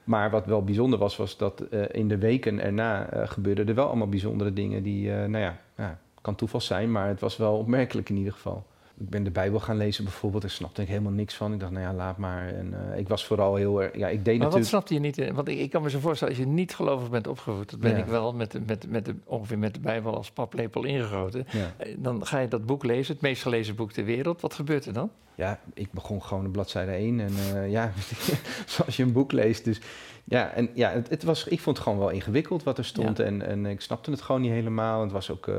maar 0.05 0.31
wat 0.31 0.47
wel 0.47 0.65
bijzonder 0.65 0.99
was, 0.99 1.17
was 1.17 1.37
dat 1.37 1.63
in 1.91 2.09
de 2.09 2.19
weken 2.19 2.61
erna 2.61 3.09
gebeurden 3.13 3.69
er 3.69 3.75
wel 3.75 3.87
allemaal 3.87 4.09
bijzondere 4.09 4.53
dingen 4.53 4.83
die, 4.83 5.11
nou 5.11 5.39
ja, 5.39 5.59
ja, 5.77 5.99
kan 6.21 6.35
toeval 6.35 6.61
zijn, 6.61 6.93
maar 6.93 7.09
het 7.09 7.21
was 7.21 7.37
wel 7.37 7.59
opmerkelijk 7.59 8.09
in 8.09 8.17
ieder 8.17 8.33
geval. 8.33 8.67
Ik 9.01 9.11
ben 9.11 9.25
de 9.25 9.31
Bijbel 9.31 9.61
gaan 9.61 9.77
lezen 9.77 10.05
bijvoorbeeld, 10.05 10.43
daar 10.43 10.51
snapte 10.51 10.83
ik 10.83 10.89
helemaal 10.89 11.13
niks 11.13 11.35
van. 11.35 11.53
Ik 11.53 11.61
dacht, 11.61 11.73
nou 11.73 11.85
ja, 11.85 11.93
laat 11.95 12.17
maar. 12.19 12.49
En 12.49 12.91
eh, 12.93 12.99
ik 12.99 13.09
was 13.09 13.25
vooral 13.27 13.55
heel 13.55 13.83
erg, 13.83 13.97
ja, 13.97 14.09
ik 14.09 14.25
deed 14.25 14.39
Maar 14.39 14.51
wat 14.51 14.59
natuurlijk... 14.59 14.69
snapte 14.69 14.95
je 14.95 15.01
niet? 15.01 15.19
in? 15.19 15.35
Want 15.35 15.49
ik, 15.49 15.59
ik 15.59 15.71
kan 15.71 15.83
me 15.83 15.91
zo 15.91 15.99
voorstellen, 15.99 16.35
als 16.35 16.43
je 16.45 16.49
niet 16.51 16.75
gelovig 16.75 17.11
bent 17.11 17.27
opgevoed, 17.27 17.71
dat 17.71 17.81
ben 17.81 17.91
Ja. 17.91 17.97
ik 17.97 18.05
wel 18.07 18.33
met, 18.33 18.67
met, 18.67 18.91
met 18.91 19.05
de, 19.05 19.15
ongeveer 19.25 19.59
met 19.59 19.75
de 19.75 19.81
Bijbel 19.81 20.17
als 20.17 20.31
paplepel 20.31 20.85
ingegoten. 20.85 21.47
Ja. 21.51 21.73
Eh, 21.77 21.95
Dan 21.99 22.27
ga 22.27 22.39
je 22.39 22.49
dat 22.49 22.67
boek 22.67 22.85
lezen, 22.85 23.13
het 23.13 23.23
meest 23.23 23.43
gelezen 23.43 23.75
boek 23.75 23.93
ter 23.93 24.05
wereld. 24.05 24.41
Wat 24.41 24.55
gebeurt 24.55 24.87
er 24.87 24.93
dan? 24.93 25.11
Ja, 25.35 25.61
ik 25.75 25.93
begon 25.93 26.23
gewoon 26.23 26.45
de 26.45 26.51
bladzijde 26.51 26.93
1 26.93 27.21
en 27.21 27.33
eh, 27.55 27.71
ja, 27.71 27.93
zoals 28.67 28.97
je 28.97 29.03
een 29.03 29.13
boek 29.13 29.33
leest. 29.33 29.65
Dus 29.65 29.81
ja, 30.25 30.51
en 30.53 30.71
ja, 30.75 30.91
het, 30.91 31.09
het 31.09 31.23
was, 31.23 31.47
ik 31.47 31.61
vond 31.61 31.77
het 31.77 31.87
gewoon 31.87 32.01
wel 32.01 32.11
ingewikkeld 32.11 32.63
wat 32.63 32.79
er 32.79 32.85
stond 32.85 33.19
Ja. 33.19 33.25
en, 33.25 33.43
en 33.47 33.67
ik 33.67 33.81
snapte 33.81 34.11
het 34.11 34.21
gewoon 34.23 34.41
niet 34.41 34.51
helemaal. 34.51 35.01
Het 35.01 35.13
was 35.13 35.31
ook, 35.31 35.51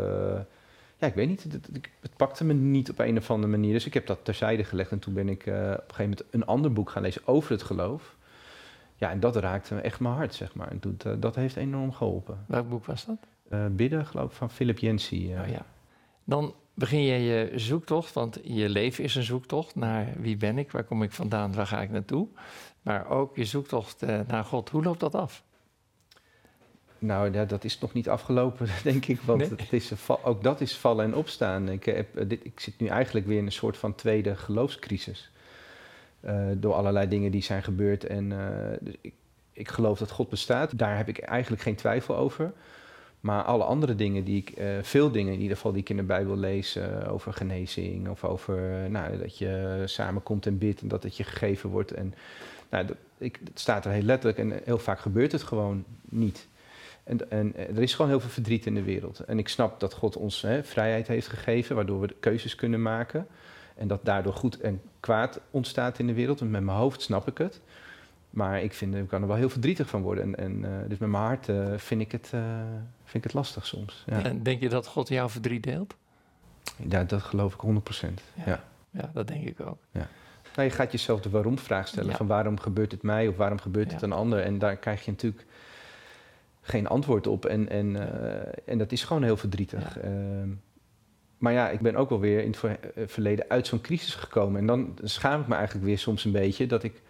ja, 0.97 1.07
ik 1.07 1.13
weet 1.13 1.27
niet, 1.27 1.43
het, 1.43 1.69
het, 2.01 2.15
pakte 2.15 2.45
me 2.45 2.53
niet 2.53 2.89
op 2.89 2.99
een 2.99 3.17
of 3.17 3.31
andere 3.31 3.51
manier. 3.51 3.73
Dus 3.73 3.85
ik 3.85 3.93
heb 3.93 4.07
dat 4.07 4.19
terzijde 4.23 4.63
gelegd 4.63 4.91
en 4.91 4.99
toen 4.99 5.13
ben 5.13 5.29
ik 5.29 5.45
eh, 5.45 5.53
op 5.53 5.59
een 5.59 5.75
gegeven 5.77 6.03
moment 6.03 6.23
een 6.31 6.45
ander 6.45 6.73
boek 6.73 6.89
gaan 6.89 7.01
lezen 7.01 7.21
over 7.25 7.51
het 7.51 7.63
geloof. 7.63 8.15
Ja, 8.97 9.11
en 9.11 9.19
dat 9.19 9.35
raakte 9.35 9.73
me 9.73 9.81
echt 9.81 9.99
mijn 9.99 10.15
hart, 10.15 10.35
zeg 10.35 10.55
maar. 10.55 10.67
En 10.67 10.79
toen, 10.79 10.97
eh, 11.03 11.11
dat 11.19 11.35
heeft 11.35 11.55
enorm 11.55 11.91
geholpen. 11.91 12.43
Welk 12.47 12.69
boek 12.69 12.85
was 12.85 13.05
dat? 13.05 13.17
Eh, 13.49 13.65
bidden, 13.71 14.05
geloof 14.05 14.31
ik, 14.31 14.37
van 14.37 14.49
Philip 14.49 14.79
eh. 14.79 14.91
Oh, 14.91 15.47
ja. 15.47 15.65
Dan 16.23 16.53
begin 16.73 17.01
je 17.01 17.17
je 17.17 17.51
zoektocht, 17.55 18.13
want 18.13 18.39
je 18.43 18.69
leven 18.69 19.03
is 19.03 19.15
een 19.15 19.23
zoektocht 19.23 19.75
naar 19.75 20.13
wie 20.19 20.37
ben 20.37 20.57
ik, 20.57 20.71
waar 20.71 20.83
kom 20.83 21.03
ik 21.03 21.11
vandaan, 21.11 21.53
waar 21.53 21.67
ga 21.67 21.81
ik 21.81 21.89
naartoe. 21.89 22.27
Maar 22.81 23.09
ook 23.09 23.35
je 23.35 23.45
zoektocht 23.45 24.01
naar 24.27 24.43
God. 24.43 24.69
Hoe 24.69 24.83
loopt 24.83 24.99
dat 24.99 25.15
af? 25.15 25.43
Nou, 26.99 27.33
ja, 27.33 27.45
dat 27.45 27.63
is 27.63 27.79
nog 27.79 27.93
niet 27.93 28.09
afgelopen, 28.09 28.67
denk 28.83 29.05
ik. 29.05 29.21
Want 29.21 29.39
Nee. 29.39 29.49
het 29.49 29.73
is, 29.73 29.91
ook 30.23 30.43
dat 30.43 30.61
is 30.61 30.77
vallen 30.77 31.05
en 31.05 31.15
opstaan. 31.15 31.69
Ik, 31.69 31.83
heb, 31.85 32.15
eh, 32.15 32.29
dit, 32.29 32.45
ik 32.45 32.59
zit 32.59 32.79
nu 32.79 32.87
eigenlijk 32.87 33.27
weer 33.27 33.37
in 33.37 33.45
een 33.45 33.51
soort 33.51 33.77
van 33.77 33.95
tweede 33.95 34.35
geloofscrisis. 34.35 35.31
Eh, 36.19 36.45
door 36.55 36.73
allerlei 36.73 37.07
dingen 37.07 37.31
die 37.31 37.43
zijn 37.43 37.63
gebeurd. 37.63 38.03
En 38.03 38.31
eh, 38.31 38.77
dus 38.81 38.93
ik, 39.01 39.13
ik 39.53 39.67
geloof 39.67 39.99
dat 39.99 40.11
God 40.11 40.29
bestaat. 40.29 40.77
Daar 40.77 40.97
heb 40.97 41.07
ik 41.07 41.17
eigenlijk 41.19 41.61
geen 41.61 41.75
twijfel 41.75 42.15
over. 42.15 42.53
Maar 43.19 43.43
alle 43.43 43.63
andere 43.63 43.95
dingen 43.95 44.23
die 44.23 44.37
ik, 44.37 44.61
veel 44.81 45.11
dingen 45.11 45.33
in 45.33 45.41
ieder 45.41 45.55
geval 45.55 45.71
die 45.71 45.81
ik 45.81 45.89
in 45.89 45.95
de 45.95 46.03
Bijbel 46.03 46.37
lees, 46.37 46.79
over 47.07 47.33
genezing 47.33 48.09
of 48.09 48.23
over 48.23 48.89
nou, 48.89 49.17
dat 49.17 49.37
je 49.37 49.81
samenkomt 49.85 50.45
en 50.45 50.57
bidt 50.57 50.81
en 50.81 50.87
dat 50.87 51.03
het 51.03 51.17
je 51.17 51.23
gegeven 51.23 51.69
wordt. 51.69 51.91
En 51.91 52.13
nou, 52.69 52.85
dat, 52.85 52.97
ik, 53.17 53.39
het 53.43 53.59
staat 53.59 53.85
er 53.85 53.91
heel 53.91 54.01
letterlijk 54.01 54.37
en 54.37 54.61
heel 54.63 54.77
vaak 54.77 54.99
gebeurt 54.99 55.31
het 55.31 55.43
gewoon 55.43 55.83
niet. 56.09 56.47
En, 57.07 57.31
en 57.31 57.55
eh, 57.55 57.69
er 57.75 57.81
is 57.81 57.93
gewoon 57.93 58.11
heel 58.11 58.19
veel 58.19 58.29
verdriet 58.29 58.65
in 58.65 58.75
de 58.75 58.83
wereld. 58.83 59.19
En 59.19 59.39
ik 59.39 59.47
snap 59.47 59.79
dat 59.79 59.93
God 59.93 60.15
ons 60.15 60.41
hè, 60.41 60.63
vrijheid 60.63 61.07
heeft 61.07 61.27
gegeven, 61.27 61.75
waardoor 61.75 61.99
we 61.99 62.15
keuzes 62.19 62.55
kunnen 62.55 62.81
maken. 62.81 63.27
En 63.75 63.87
dat 63.87 64.05
daardoor 64.05 64.33
goed 64.33 64.59
en 64.59 64.81
kwaad 64.99 65.39
ontstaat 65.51 65.99
in 65.99 66.07
de 66.07 66.13
wereld. 66.13 66.41
En 66.41 66.51
met 66.51 66.63
mijn 66.63 66.77
hoofd 66.77 67.01
snap 67.01 67.27
ik 67.27 67.37
het. 67.37 67.61
Maar 68.29 68.61
ik, 68.61 68.73
vind, 68.73 68.95
ik 68.95 69.07
kan 69.07 69.21
er 69.21 69.27
wel 69.27 69.37
heel 69.37 69.49
verdrietig 69.49 69.89
van 69.89 70.01
worden. 70.01 70.23
En, 70.23 70.35
en, 70.35 70.65
eh, 70.65 70.89
dus 70.89 70.97
met 70.97 71.09
mijn 71.09 71.23
hart 71.23 71.49
eh, 71.49 71.73
vind, 71.77 72.01
ik 72.01 72.11
het, 72.11 72.27
vind 73.03 73.15
ik 73.15 73.23
het 73.23 73.33
lastig 73.33 73.65
soms. 73.65 74.03
Ja. 74.05 74.23
En 74.23 74.43
denk 74.43 74.61
je 74.61 74.69
dat 74.69 74.87
God 74.87 75.07
jouw 75.07 75.29
verdriet 75.29 75.63
deelt? 75.63 75.95
Ja, 76.89 77.03
dat 77.03 77.21
geloof 77.21 77.53
ik 77.53 77.61
100%. 77.61 78.13
Ja. 78.33 78.43
Ja. 78.45 78.63
Ja, 78.91 79.09
dat 79.13 79.27
denk 79.27 79.47
ik 79.47 79.59
ook. 79.59 79.77
Nou, 80.55 80.69
je 80.69 80.75
gaat 80.75 80.91
jezelf 80.91 81.21
de 81.21 81.29
waarom-vraag 81.29 81.87
stellen. 81.87 82.09
Ja. 82.09 82.15
Van 82.15 82.27
waarom 82.27 82.59
gebeurt 82.59 82.91
het 82.91 83.01
mij 83.01 83.27
of 83.27 83.35
waarom 83.37 83.59
gebeurt 83.59 83.91
het 83.91 84.01
Ja. 84.01 84.07
een 84.07 84.13
ander? 84.13 84.39
En 84.39 84.57
daar 84.57 84.75
krijg 84.75 85.05
je 85.05 85.11
natuurlijk 85.11 85.45
geen 86.67 86.87
antwoord 86.87 87.27
op. 87.27 87.45
En, 87.45 87.69
en, 87.69 87.95
eh, 87.95 88.51
en 88.65 88.77
dat 88.77 88.91
is 88.91 89.03
gewoon 89.03 89.23
heel 89.23 89.37
verdrietig. 89.37 89.97
Ehm, 89.99 90.49
maar 91.37 91.53
ja, 91.53 91.69
ik 91.69 91.79
ben 91.79 91.95
ook 91.95 92.09
wel 92.09 92.19
weer 92.19 92.43
in 92.43 92.51
het 92.51 92.63
eh, 92.63 93.03
verleden 93.07 93.45
uit 93.49 93.67
zo'n 93.67 93.81
crisis 93.81 94.15
gekomen. 94.15 94.59
En 94.59 94.65
dan 94.67 94.97
schaam 95.03 95.41
ik 95.41 95.47
me 95.47 95.55
eigenlijk 95.55 95.85
weer 95.85 95.97
soms 95.99 96.25
een 96.25 96.31
beetje 96.31 96.65
dat 96.67 96.83
ik 96.83 97.01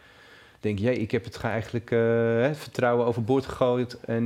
denk... 0.59 0.79
jee, 0.79 0.95
ik 0.97 1.11
heb 1.11 1.23
het 1.23 1.37
ge- 1.37 1.47
eigenlijk 1.47 1.89
hè, 1.89 2.55
vertrouwen 2.55 3.05
overboord 3.05 3.45
gegooid... 3.45 3.99
en 3.99 4.21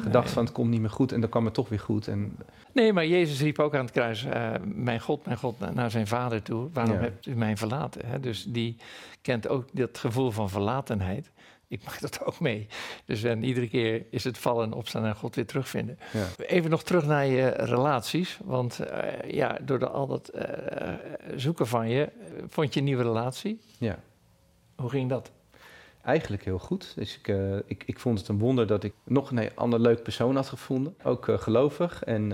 gedacht 0.00 0.24
Nee. 0.24 0.34
van 0.34 0.44
het 0.44 0.52
komt 0.52 0.70
niet 0.70 0.80
meer 0.80 0.90
goed 0.90 1.12
en 1.12 1.20
dan 1.20 1.30
kwam 1.30 1.44
het 1.44 1.54
toch 1.54 1.68
weer 1.68 1.80
goed. 1.80 2.08
En 2.08 2.36
Nee, 2.72 2.92
maar 2.92 3.06
Jezus 3.06 3.40
riep 3.40 3.58
ook 3.58 3.74
aan 3.74 3.84
het 3.84 3.90
kruis: 3.94 4.24
eh, 4.24 4.50
Mijn 4.64 5.00
God, 5.00 5.24
mijn 5.26 5.38
God, 5.38 5.58
na- 5.58 5.72
naar 5.72 5.90
zijn 5.90 6.06
vader 6.06 6.42
toe. 6.42 6.68
Waarom 6.72 6.94
Ja. 6.94 7.00
hebt 7.00 7.26
u 7.26 7.34
mij 7.36 7.56
verlaten? 7.56 8.06
Hè? 8.06 8.20
Dus 8.20 8.44
die 8.44 8.76
kent 9.22 9.48
ook 9.48 9.64
dat 9.72 9.98
gevoel 9.98 10.30
van 10.30 10.50
verlatenheid. 10.50 11.30
Ik 11.68 11.84
maak 11.84 12.00
dat 12.00 12.24
ook 12.24 12.40
mee. 12.40 12.66
Dus 13.04 13.22
en 13.22 13.42
iedere 13.42 13.68
keer 13.68 14.04
is 14.10 14.24
het 14.24 14.38
vallen 14.38 14.64
en 14.64 14.72
opstaan 14.72 15.04
en 15.04 15.16
God 15.16 15.34
weer 15.34 15.46
terugvinden. 15.46 15.98
ja. 16.12 16.44
Even 16.46 16.70
nog 16.70 16.82
terug 16.82 17.06
naar 17.06 17.26
je 17.26 17.48
relaties. 17.48 18.38
Want 18.44 18.78
eh, 18.78 19.30
ja, 19.30 19.58
door 19.62 19.78
de, 19.78 19.88
al 19.88 20.06
dat 20.06 20.28
eh, 20.28 20.94
zoeken 21.36 21.66
van 21.66 21.88
je, 21.88 22.02
eh, 22.04 22.42
vond 22.48 22.74
je 22.74 22.80
een 22.80 22.86
nieuwe 22.86 23.02
relatie. 23.02 23.60
ja. 23.78 23.98
Hoe 24.76 24.90
ging 24.90 25.08
dat? 25.08 25.30
Eigenlijk 26.02 26.44
heel 26.44 26.58
goed. 26.58 26.92
Dus 26.94 27.18
ik, 27.18 27.36
ik, 27.66 27.82
ik 27.86 27.98
vond 27.98 28.18
het 28.18 28.28
een 28.28 28.38
wonder 28.38 28.66
dat 28.66 28.84
ik 28.84 28.92
nog 29.04 29.30
een 29.30 29.50
ander 29.54 29.80
leuk 29.80 30.02
persoon 30.02 30.36
had 30.36 30.48
gevonden. 30.48 30.94
Ook 31.02 31.26
gelovig. 31.36 32.04
En, 32.04 32.28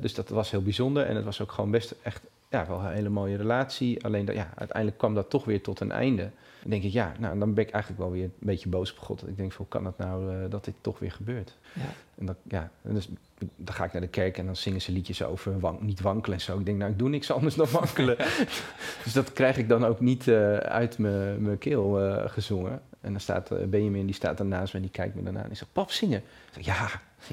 dus 0.00 0.14
dat 0.14 0.28
was 0.28 0.50
heel 0.50 0.62
bijzonder. 0.62 1.06
En 1.06 1.16
het 1.16 1.24
was 1.24 1.40
ook 1.40 1.52
gewoon 1.52 1.70
best 1.70 1.94
echt 2.02 2.22
ja, 2.54 2.66
wel 2.66 2.78
een 2.78 2.92
hele 2.92 3.08
mooie 3.08 3.36
relatie. 3.36 4.04
Alleen 4.04 4.24
dat, 4.24 4.34
ja, 4.34 4.50
uiteindelijk 4.54 4.98
kwam 4.98 5.14
dat 5.14 5.30
toch 5.30 5.44
weer 5.44 5.62
tot 5.62 5.80
een 5.80 5.92
einde. 5.92 6.30
Dan 6.60 6.70
denk 6.70 6.82
ik, 6.82 6.92
ja, 6.92 7.12
nou, 7.18 7.38
dan 7.38 7.54
ben 7.54 7.64
ik 7.64 7.70
eigenlijk 7.70 8.02
wel 8.02 8.12
weer 8.12 8.24
een 8.24 8.32
beetje 8.38 8.68
boos 8.68 8.92
op 8.92 8.98
God. 8.98 9.28
Ik 9.28 9.36
denk, 9.36 9.52
hoe 9.52 9.68
kan 9.68 9.84
het 9.84 9.98
nou 9.98 10.48
dat 10.48 10.64
dit 10.64 10.74
toch 10.80 10.98
weer 10.98 11.12
gebeurt? 11.12 11.56
Ja. 11.72 11.82
En 12.18 12.26
dat, 12.26 12.36
ja, 12.48 12.70
dus 12.82 13.08
dan 13.56 13.74
ga 13.74 13.84
ik 13.84 13.92
naar 13.92 14.00
de 14.00 14.08
kerk 14.08 14.38
en 14.38 14.46
dan 14.46 14.56
zingen 14.56 14.80
ze 14.80 14.92
liedjes 14.92 15.22
over 15.22 15.60
wank, 15.60 15.80
niet 15.80 16.00
wankelen 16.00 16.38
en 16.38 16.44
zo. 16.44 16.58
Ik 16.58 16.64
denk, 16.64 16.78
nou, 16.78 16.90
ik 16.90 16.98
doe 16.98 17.08
niks 17.08 17.30
anders 17.30 17.54
dan 17.54 17.68
wankelen. 17.70 18.16
dus 19.04 19.12
dat 19.12 19.32
krijg 19.32 19.56
ik 19.56 19.68
dan 19.68 19.84
ook 19.84 20.00
niet 20.00 20.28
uit 20.28 20.98
mijn 20.98 21.58
keel 21.58 21.98
gezongen. 22.26 22.80
En 23.00 23.10
dan 23.10 23.20
staat 23.20 23.70
Benjamin, 23.70 24.06
die 24.06 24.14
staat 24.14 24.36
daarnaast 24.36 24.72
me 24.72 24.78
en 24.78 24.84
die 24.84 24.94
kijkt 24.94 25.14
me 25.14 25.22
daarna 25.22 25.42
en 25.42 25.48
die 25.48 25.56
zegt, 25.56 25.72
pap, 25.72 25.90
zingen. 25.90 26.18
Ik 26.18 26.64
zeg, 26.64 26.64
ja. 26.64 26.90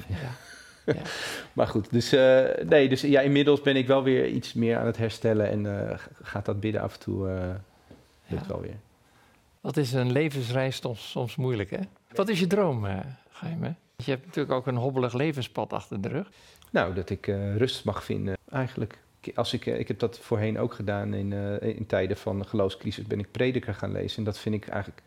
ja. 0.08 0.30
ja. 0.86 1.02
maar 1.52 1.66
goed, 1.66 1.90
dus, 1.90 2.12
uh, 2.12 2.44
nee, 2.68 2.88
dus 2.88 3.00
ja, 3.00 3.20
inmiddels 3.20 3.60
ben 3.60 3.76
ik 3.76 3.86
wel 3.86 4.02
weer 4.02 4.26
iets 4.26 4.52
meer 4.52 4.78
aan 4.78 4.86
het 4.86 4.96
herstellen 4.96 5.50
en 5.50 5.64
uh, 5.64 5.98
gaat 6.22 6.44
dat 6.44 6.60
bidden 6.60 6.82
af 6.82 6.94
en 6.94 7.00
toe 7.00 7.28
lukt 8.26 8.46
wel 8.46 8.60
weer. 8.60 8.76
Wat 9.60 9.76
is 9.76 9.92
een 9.92 10.12
levensreis 10.12 10.76
soms, 10.76 11.10
soms 11.10 11.36
moeilijk, 11.36 11.70
hè? 11.70 11.78
Wat 12.14 12.28
is 12.28 12.40
je 12.40 12.46
droom, 12.46 12.86
Geheim, 13.30 13.76
Je 13.96 14.10
hebt 14.10 14.26
natuurlijk 14.26 14.54
ook 14.54 14.66
een 14.66 14.76
hobbelig 14.76 15.12
levenspad 15.12 15.72
achter 15.72 16.00
de 16.00 16.08
rug. 16.08 16.30
Nou, 16.70 16.94
dat 16.94 17.10
ik 17.10 17.26
rust 17.56 17.84
mag 17.84 18.04
vinden, 18.04 18.36
eigenlijk. 18.50 18.98
Als 19.34 19.52
ik, 19.52 19.66
ik 19.66 19.88
heb 19.88 19.98
dat 19.98 20.18
voorheen 20.18 20.58
ook 20.58 20.74
gedaan 20.74 21.14
in, 21.14 21.32
in 21.60 21.86
tijden 21.86 22.16
van 22.16 22.46
geloofscrisis, 22.46 23.06
ben 23.06 23.18
ik 23.18 23.30
prediker 23.30 23.74
gaan 23.74 23.92
lezen. 23.92 24.18
En 24.18 24.24
dat 24.24 24.38
vind 24.38 24.54
ik 24.54 24.68
eigenlijk 24.68 25.02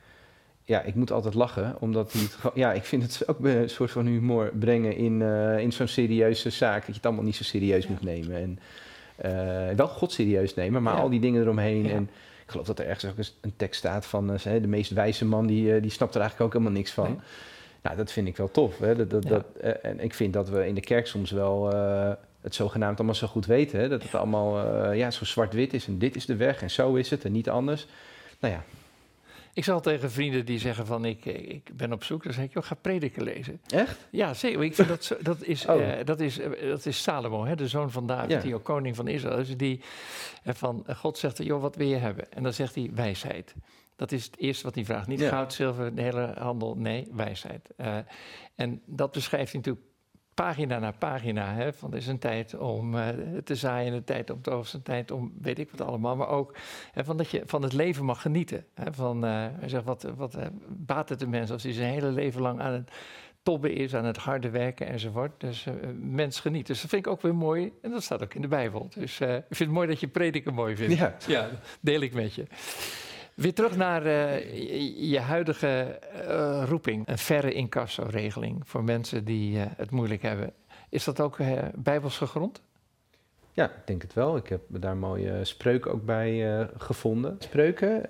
ja, 0.65 0.81
ik 0.81 0.95
moet 0.95 1.12
altijd 1.12 1.34
lachen, 1.34 1.75
omdat 1.79 2.12
hij 2.12 2.22
het 2.22 2.38
Ja, 2.53 2.74
ik 2.74 2.84
vind 2.84 3.03
het 3.03 3.24
ook 3.29 3.45
een 3.45 3.69
soort 3.69 3.91
van 3.91 4.05
humor 4.05 4.51
brengen 4.60 4.95
in, 4.95 5.19
uh, 5.22 5.60
in 5.60 5.72
zo'n 5.72 5.88
serieuze 5.88 6.50
zaak. 6.50 6.77
Dat 6.77 6.88
je 6.88 6.93
het 6.93 7.05
allemaal 7.05 7.24
niet 7.24 7.36
zo 7.36 7.43
serieus 7.43 7.88
moet 7.88 8.01
nemen. 8.01 8.36
En 8.36 8.60
uh, 9.25 9.75
wel 9.75 9.88
God 9.88 10.12
serieus 10.12 10.53
nemen, 10.53 10.84
maar 10.84 10.93
al 10.93 11.10
die 11.10 11.19
dingen 11.19 11.41
eromheen. 11.41 11.89
En 11.89 12.03
ik 12.45 12.51
geloof 12.51 12.65
dat 12.65 12.79
er 12.79 12.88
ergens 12.88 13.12
ook 13.12 13.25
een 13.41 13.53
tekst 13.55 13.79
staat 13.79 14.05
van 14.05 14.34
uh, 14.34 14.38
de 14.62 14.67
meest 14.67 14.91
wijze 14.91 15.25
man, 15.25 15.48
die, 15.48 15.79
die 15.79 15.91
snapt 15.91 16.15
er 16.15 16.22
eigenlijk 16.22 16.50
ook 16.50 16.57
helemaal 16.57 16.79
niks 16.79 16.91
van. 16.91 17.22
Nou, 17.81 17.98
dat 17.98 18.12
vind 18.12 18.27
ik 18.27 18.38
wel 18.38 18.51
tof. 18.51 18.77
Hè? 18.79 18.95
Dat, 18.95 19.10
dat, 19.10 19.24
dat 19.24 19.45
en 19.81 20.00
ik 20.00 20.13
vind 20.13 20.34
dat 20.34 20.50
we 20.50 20.67
in 20.67 20.75
de 20.75 20.81
kerk 20.81 21.07
soms 21.07 21.31
wel 21.31 21.74
het 22.41 22.55
zogenaamd 22.55 22.98
allemaal 22.98 23.15
zo 23.15 23.27
goed 23.27 23.45
weten. 23.45 23.79
Hè? 23.79 23.89
Dat 23.89 24.03
het 24.03 24.15
allemaal 24.15 24.91
ja, 24.91 25.12
zo 25.12 25.25
zwart-wit 25.25 25.74
is 25.74 25.88
en 25.88 25.98
dit 25.98 26.15
is 26.15 26.25
de 26.25 26.36
weg 26.36 26.62
en 26.62 26.69
zo 26.69 26.95
is 26.95 27.10
het 27.10 27.25
en 27.25 27.31
niet 27.31 27.50
anders. 27.50 27.88
Nou 28.39 28.53
ja, 28.53 28.63
ik 29.55 29.63
zal 29.63 29.81
tegen 29.81 30.12
vrienden 30.12 30.45
die 30.45 30.59
zeggen 30.59 30.85
van 30.85 31.05
ik, 31.05 31.25
ik 31.25 31.77
ben 31.77 31.93
op 31.93 32.03
zoek, 32.03 32.24
dan 32.24 32.33
zeg 32.33 32.43
ik, 32.43 32.53
joh, 32.53 32.63
ga 32.63 32.75
prediken 32.75 33.24
lezen. 33.24 33.62
Echt? 33.67 34.07
Ja, 34.09 34.33
zeker. 34.33 34.63
Ik 34.63 34.75
vind 34.75 34.88
dat, 34.88 35.17
dat, 35.21 35.43
is, 35.43 35.65
oh. 35.65 35.79
uh, 35.79 35.93
dat, 36.03 36.19
is, 36.19 36.39
uh, 36.39 36.69
dat 36.69 36.85
is 36.85 37.03
Salomo, 37.03 37.45
hè, 37.45 37.55
de 37.55 37.67
zoon 37.67 37.91
van 37.91 38.07
David, 38.07 38.31
ja. 38.31 38.39
die 38.39 38.55
ook 38.55 38.63
koning 38.63 38.95
van 38.95 39.07
Israël 39.07 39.38
is. 39.38 39.57
Die 39.57 39.81
uh, 40.43 40.53
van 40.53 40.85
God 40.95 41.17
zegt, 41.17 41.43
joh, 41.43 41.62
wat 41.62 41.75
wil 41.75 41.88
je 41.88 41.95
hebben? 41.95 42.31
En 42.31 42.43
dan 42.43 42.53
zegt 42.53 42.75
hij 42.75 42.91
wijsheid. 42.93 43.55
Dat 43.95 44.12
is 44.12 44.25
het 44.25 44.38
eerste 44.38 44.63
wat 44.63 44.75
hij 44.75 44.85
vraagt. 44.85 45.07
Niet 45.07 45.19
ja. 45.19 45.29
goud, 45.29 45.53
zilver, 45.53 45.95
de 45.95 46.01
hele 46.01 46.33
handel. 46.38 46.75
Nee, 46.77 47.07
wijsheid. 47.12 47.69
en 48.55 48.81
dat 48.85 49.12
beschrijft 49.12 49.51
hij 49.51 49.62
natuurlijk 49.62 49.85
pagina 50.35 50.79
na 50.79 50.91
pagina. 50.91 51.53
Hè, 51.53 51.73
van 51.73 51.91
er 51.91 51.97
is 51.97 52.07
een 52.07 52.19
tijd 52.19 52.57
om 52.57 52.95
uh, 52.95 53.07
te 53.43 53.55
zaaien, 53.55 53.93
een 53.93 54.03
tijd 54.03 54.29
om 54.29 54.41
te 54.41 54.51
oogsten, 54.51 54.77
een 54.79 54.85
tijd 54.85 55.11
om 55.11 55.33
weet 55.41 55.59
ik 55.59 55.71
wat 55.71 55.87
allemaal. 55.87 56.15
Maar 56.15 56.27
ook 56.27 56.55
hè, 56.91 57.03
van 57.03 57.17
dat 57.17 57.29
je 57.29 57.41
van 57.45 57.61
het 57.61 57.73
leven 57.73 58.05
mag 58.05 58.21
genieten. 58.21 58.65
Hè, 58.73 58.93
van, 58.93 59.25
uh, 59.25 59.45
zeg, 59.65 59.83
wat, 59.83 60.07
wat 60.15 60.35
uh, 60.35 60.43
baat 60.67 61.09
het 61.09 61.19
de 61.19 61.27
mens 61.27 61.51
als 61.51 61.63
hij 61.63 61.73
zijn 61.73 61.93
hele 61.93 62.11
leven 62.11 62.41
lang 62.41 62.59
aan 62.59 62.73
het 62.73 62.91
tobben 63.43 63.73
is, 63.73 63.95
aan 63.95 64.05
het 64.05 64.17
harde 64.17 64.49
werken 64.49 64.87
enzovoort. 64.87 65.39
Dus 65.39 65.65
mens 65.99 66.39
geniet. 66.39 66.67
Dus 66.67 66.81
dat 66.81 66.89
vind 66.89 67.05
ik 67.05 67.11
ook 67.11 67.21
weer 67.21 67.35
mooi. 67.35 67.71
En 67.81 67.91
dat 67.91 68.03
staat 68.03 68.23
ook 68.23 68.33
in 68.33 68.41
de 68.41 68.47
Bijbel. 68.47 68.87
Dus 68.93 69.19
ik 69.21 69.43
vind 69.49 69.59
het 69.59 69.69
mooi 69.69 69.87
dat 69.87 69.99
je 69.99 70.07
prediken 70.07 70.53
mooi 70.53 70.75
vindt. 70.75 70.95
Ja, 70.95 71.15
ja 71.27 71.49
deel 71.79 72.01
ik 72.01 72.13
met 72.13 72.33
je. 72.33 72.45
Weer 73.35 73.53
terug 73.53 73.75
naar 73.75 74.05
uh, 74.05 75.11
je 75.11 75.19
huidige 75.19 75.99
uh, 76.27 76.63
roeping. 76.67 77.07
Een 77.07 77.17
verre 77.17 77.53
incasso-regeling 77.53 78.67
voor 78.67 78.83
mensen 78.83 79.25
die 79.25 79.57
uh, 79.57 79.63
het 79.77 79.91
moeilijk 79.91 80.21
hebben. 80.21 80.53
Is 80.89 81.03
dat 81.03 81.19
ook 81.19 81.37
bijbels 81.75 82.17
gegrond? 82.17 82.61
Ja, 83.51 83.65
ik 83.65 83.81
denk 83.87 84.01
het 84.01 84.13
wel. 84.13 84.37
Ik 84.37 84.47
heb 84.47 84.61
daar 84.67 84.97
mooie 84.97 85.45
spreuken 85.45 85.91
ook 85.91 86.05
bij 86.05 86.67
gevonden. 86.77 87.35
Spreuken, 87.39 88.03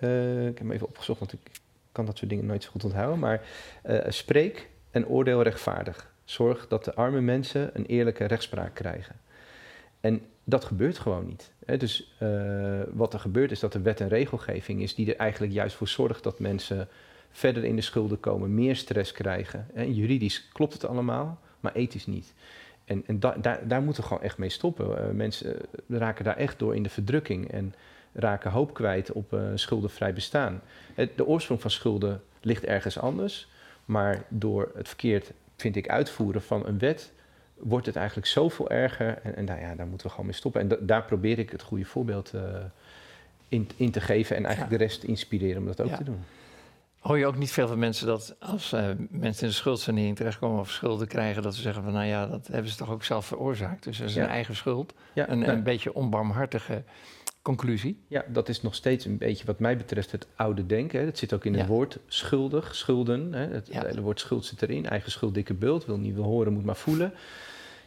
ik 0.48 0.58
heb 0.58 0.60
hem 0.60 0.72
even 0.72 0.88
opgezocht, 0.88 1.20
want 1.20 1.34
ik 1.34 1.39
kan 1.91 2.05
dat 2.05 2.17
soort 2.17 2.29
dingen 2.29 2.46
nooit 2.46 2.63
zo 2.63 2.70
goed 2.72 2.84
onthouden. 2.84 3.20
Maar 3.20 3.41
spreek 4.08 4.70
en 4.91 5.08
oordeel 5.08 5.41
rechtvaardig. 5.41 6.13
Zorg 6.24 6.67
dat 6.67 6.86
de 6.86 6.94
arme 6.94 7.22
mensen 7.22 7.70
een 7.74 7.86
eerlijke 7.86 8.25
rechtspraak 8.25 8.74
krijgen. 8.74 9.15
En 10.00 10.22
dat 10.46 10.66
gebeurt 10.66 10.98
gewoon 10.98 11.25
niet. 11.25 11.52
Hè? 11.66 11.78
Dus 11.78 12.16
uh, 12.24 12.82
wat 12.92 13.14
er 13.14 13.20
gebeurt 13.20 13.52
is 13.52 13.60
dat 13.60 13.74
er 13.74 13.84
wet 13.84 14.02
en 14.02 14.08
regelgeving 14.08 14.82
is 14.82 14.96
die 14.96 15.14
er 15.14 15.20
eigenlijk 15.20 15.54
juist 15.54 15.75
voor 15.75 15.88
zorgt 15.88 16.24
dat 16.24 16.40
mensen 16.40 16.88
verder 17.32 17.64
in 17.64 17.75
de 17.75 17.82
schulden 17.82 18.20
komen, 18.20 18.54
meer 18.54 18.75
stress 18.75 19.12
krijgen. 19.12 19.68
Hè? 19.74 19.84
Juridisch 19.84 20.48
klopt 20.48 20.74
het 20.74 20.86
allemaal, 20.86 21.40
maar 21.60 21.74
ethisch 21.74 22.06
niet. 22.06 22.34
En, 22.86 23.04
en 23.06 23.20
da 23.20 23.36
daar, 23.42 23.68
daar 23.68 23.82
moeten 23.82 24.02
we 24.02 24.08
gewoon 24.08 24.24
echt 24.24 24.38
mee 24.38 24.50
stoppen. 24.50 24.90
Uh, 24.90 25.10
mensen 25.12 25.56
uh, 25.88 26.00
raken 26.00 26.25
daar 26.25 26.38
echt 26.38 26.60
door 26.60 26.75
in 26.75 26.84
de 26.84 26.90
verdrukking 26.90 27.52
en 27.52 27.74
raken 28.14 28.52
hoop 28.52 28.74
kwijt 28.74 29.12
op 29.12 29.40
schuldenvrij 29.56 30.14
bestaan. 30.14 30.62
De 31.16 31.25
oorsprong 31.25 31.62
van 31.62 31.72
schulden 31.72 32.22
ligt 32.42 32.64
ergens 32.64 33.00
anders, 33.00 33.48
maar 33.86 34.25
door 34.30 34.72
het 34.75 34.88
verkeerd, 34.88 35.32
vind 35.56 35.75
ik, 35.75 35.90
uitvoeren 35.90 36.42
van 36.42 36.66
een 36.66 36.80
wet 36.80 37.14
wordt 37.58 37.86
het 37.86 37.96
eigenlijk 37.96 38.28
zoveel 38.28 38.70
erger. 38.70 39.20
En, 39.24 39.36
en 39.36 39.46
daar, 39.46 39.60
ja, 39.60 39.76
daar 39.76 39.88
moeten 39.88 40.08
we 40.08 40.12
gewoon 40.12 40.26
mee 40.26 40.36
stoppen. 40.36 40.62
En 40.62 40.68
da, 40.68 40.76
daar 40.80 41.04
probeer 41.04 41.40
ik 41.40 41.50
het 41.50 41.62
goede 41.62 41.86
voorbeeld 41.86 42.32
uh, 42.36 42.42
in, 43.48 43.70
in, 43.76 43.92
te 43.92 44.02
geven 44.02 44.36
en 44.36 44.46
eigenlijk 44.46 44.74
ja. 44.74 44.78
de 44.78 44.84
rest 44.84 45.02
te 45.02 45.08
inspireren 45.08 45.58
om 45.58 45.68
dat 45.68 45.82
ook 45.82 45.90
ja. 45.90 45.98
te 45.98 46.04
doen. 46.04 46.24
Hoor 47.00 47.18
je 47.18 47.26
ook 47.26 47.38
niet 47.38 47.52
veel 47.52 47.68
van 47.68 47.80
mensen 47.80 48.08
dat 48.08 48.36
als 48.40 48.74
uh, 48.74 48.90
mensen 49.10 49.44
in 49.44 49.50
de 49.50 49.56
schuldsanering 49.56 50.16
terechtkomen 50.16 50.60
of 50.60 50.70
schulden 50.70 51.08
krijgen, 51.08 51.44
dat 51.44 51.56
ze 51.56 51.62
zeggen 51.62 51.84
van 51.84 51.94
nou 51.94 52.06
ja, 52.06 52.28
dat 52.28 52.48
hebben 52.48 52.72
ze 52.72 52.78
toch 52.78 52.90
ook 52.90 53.04
zelf 53.04 53.26
veroorzaakt. 53.26 53.84
Dus 53.84 53.98
dat 53.98 54.10
is 54.10 54.16
een 54.16 54.28
eigen 54.28 54.56
schuld. 54.56 54.94
Een, 55.14 55.50
een 55.50 55.64
beetje 55.64 55.94
onbarmhartige 55.94 56.84
conclusie. 57.46 57.98
Ja, 58.08 58.25
dat 58.28 58.50
is 58.50 58.62
nog 58.62 58.75
steeds 58.75 59.06
een 59.06 59.18
beetje 59.18 59.46
wat 59.46 59.60
mij 59.60 59.78
betreft 59.78 60.12
het 60.12 60.28
oude 60.36 60.66
denken. 60.66 61.00
Hè. 61.00 61.06
Dat 61.06 61.18
zit 61.18 61.34
ook 61.34 61.46
in 61.46 61.56
het 61.56 61.68
woord 61.68 62.00
schuldig, 62.08 62.75
schulden. 62.75 63.34
Hè. 63.34 63.48
Het, 63.48 63.68
ja. 63.72 63.86
hele 63.86 64.02
woord 64.02 64.20
schuld 64.20 64.46
zit 64.46 64.62
erin. 64.62 64.86
Eigen 64.86 65.12
schuld, 65.12 65.34
dikke 65.34 65.54
bult. 65.54 65.86
Wil 65.86 65.98
niet 65.98 66.16
wil 66.16 66.24
horen, 66.24 66.54
moet 66.54 66.66
maar 66.66 66.75
voelen. 66.75 67.14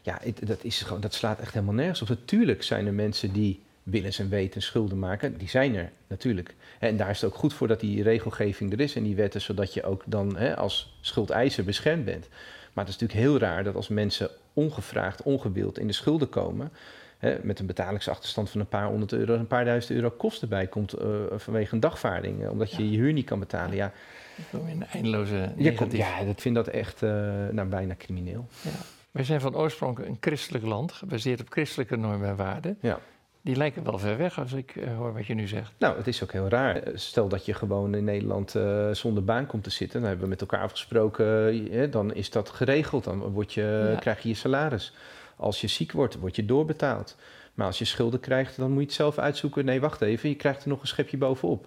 Ja, 0.03 0.19
het, 0.23 0.47
dat, 0.47 0.65
is 0.65 0.83
gewoon, 0.83 1.01
dat 1.01 1.15
slaat 1.15 1.41
echt 1.41 1.53
helemaal 1.53 1.75
nergens 1.75 2.03
op. 2.03 2.09
Natuurlijk 2.09 2.63
zijn 2.63 2.87
er 2.87 2.93
mensen 2.93 3.33
die 3.33 3.61
willens 3.83 4.19
en 4.19 4.29
weten 4.29 4.63
schulden 4.63 4.99
maken. 4.99 5.39
Die 5.39 5.49
zijn 5.49 5.75
er 5.75 5.91
natuurlijk. 6.07 6.55
En 6.79 6.97
daar 6.97 7.11
is 7.11 7.21
het 7.21 7.31
ook 7.31 7.37
goed 7.37 7.55
voor 7.55 7.69
dat 7.69 7.81
die 7.81 8.03
regelgeving 8.03 8.73
er 8.73 8.81
is 8.81 8.97
en 8.97 9.03
die 9.03 9.17
wetten, 9.17 9.41
zodat 9.41 9.75
je 9.75 9.83
ook 9.83 10.03
dan 10.07 10.37
hè, 10.37 10.57
als 10.57 10.99
schuldeiser 11.01 11.65
beschermd 11.65 12.05
bent. 12.05 12.29
Maar 12.73 12.85
het 12.85 12.95
is 12.95 13.01
natuurlijk 13.01 13.29
heel 13.29 13.39
raar 13.39 13.65
dat 13.65 13.75
als 13.75 13.89
mensen 13.89 14.31
ongevraagd, 14.53 15.23
ongewild 15.23 15.79
in 15.79 15.87
de 15.87 15.93
schulden 15.93 16.29
komen, 16.29 16.71
hè, 17.19 17.39
met 17.43 17.59
een 17.59 17.67
betalingsachterstand 17.67 18.51
van 18.51 18.61
een 18.61 18.69
paar 18.69 18.87
honderd 18.87 19.13
euro, 19.13 19.35
een 19.35 19.47
paar 19.47 19.65
duizend 19.65 19.97
euro 19.97 20.11
kosten 20.11 20.49
bij 20.49 20.67
komt 20.67 21.01
uh, 21.01 21.07
vanwege 21.37 21.75
een 21.75 21.81
dagvaarding, 21.81 22.43
uh, 22.43 22.51
omdat 22.51 22.71
je 22.71 22.85
ja. 22.85 22.91
je 22.91 22.97
huur 22.97 23.13
niet 23.13 23.27
kan 23.27 23.39
betalen. 23.39 23.77
Ja, 23.77 23.93
in 24.67 24.85
eindeloze 24.93 25.53
ja, 25.57 25.73
komt, 25.73 25.93
ja, 25.93 26.25
dat 26.25 26.41
vind 26.41 26.55
dat 26.55 26.69
echt 26.69 27.03
uh, 27.03 27.11
nou, 27.51 27.69
bijna 27.69 27.95
crimineel. 27.99 28.47
Ja. 28.63 28.71
Wij 29.11 29.25
zijn 29.25 29.41
van 29.41 29.57
oorsprong 29.57 29.99
een 29.99 30.17
christelijk 30.21 30.65
land, 30.65 30.93
gebaseerd 30.93 31.41
op 31.41 31.51
christelijke 31.51 31.97
normen 31.97 32.29
en 32.29 32.37
waarden. 32.37 32.79
Ja. 32.81 32.99
Die 33.43 33.57
lijken 33.57 33.85
wel 33.85 33.99
ver 33.99 34.17
weg 34.17 34.39
als 34.39 34.53
ik 34.53 34.75
uh, 34.75 34.97
hoor 34.97 35.13
wat 35.13 35.27
je 35.27 35.35
nu 35.35 35.47
zegt. 35.47 35.73
Nou, 35.79 35.97
het 35.97 36.07
is 36.07 36.23
ook 36.23 36.33
heel 36.33 36.49
raar. 36.49 36.83
Stel 36.95 37.29
dat 37.29 37.45
je 37.45 37.55
gewoon 37.55 37.95
in 37.95 38.05
Nederland 38.05 38.55
uh, 38.55 38.91
zonder 38.91 39.25
baan 39.25 39.47
komt 39.47 39.65
te 39.65 39.71
zitten. 39.71 40.01
Dan 40.01 40.09
hebben 40.09 40.27
we 40.27 40.31
met 40.31 40.41
elkaar 40.41 40.63
afgesproken, 40.63 41.55
uh, 41.75 41.91
dan 41.91 42.15
is 42.15 42.31
dat 42.31 42.51
geregeld. 42.51 43.05
Dan 43.05 43.19
word 43.19 43.53
je, 43.53 43.89
ja. 43.93 43.99
krijg 43.99 44.23
je 44.23 44.29
je 44.29 44.35
salaris. 44.35 44.95
Als 45.39 45.61
je 45.61 45.67
ziek 45.67 45.93
wordt, 45.93 46.19
word 46.19 46.37
je 46.37 46.45
doorbetaald. 46.45 47.17
Maar 47.55 47.67
als 47.67 47.79
je 47.79 47.85
schulden 47.85 48.21
krijgt, 48.21 48.57
dan 48.57 48.71
moet 48.71 48.81
je 48.81 48.87
het 48.87 48.95
zelf 48.95 49.19
uitzoeken. 49.19 49.65
Nee, 49.65 49.81
wacht 49.81 50.01
even, 50.01 50.29
je 50.29 50.35
krijgt 50.35 50.63
er 50.63 50.69
nog 50.69 50.81
een 50.81 50.87
schepje 50.87 51.17
bovenop. 51.17 51.67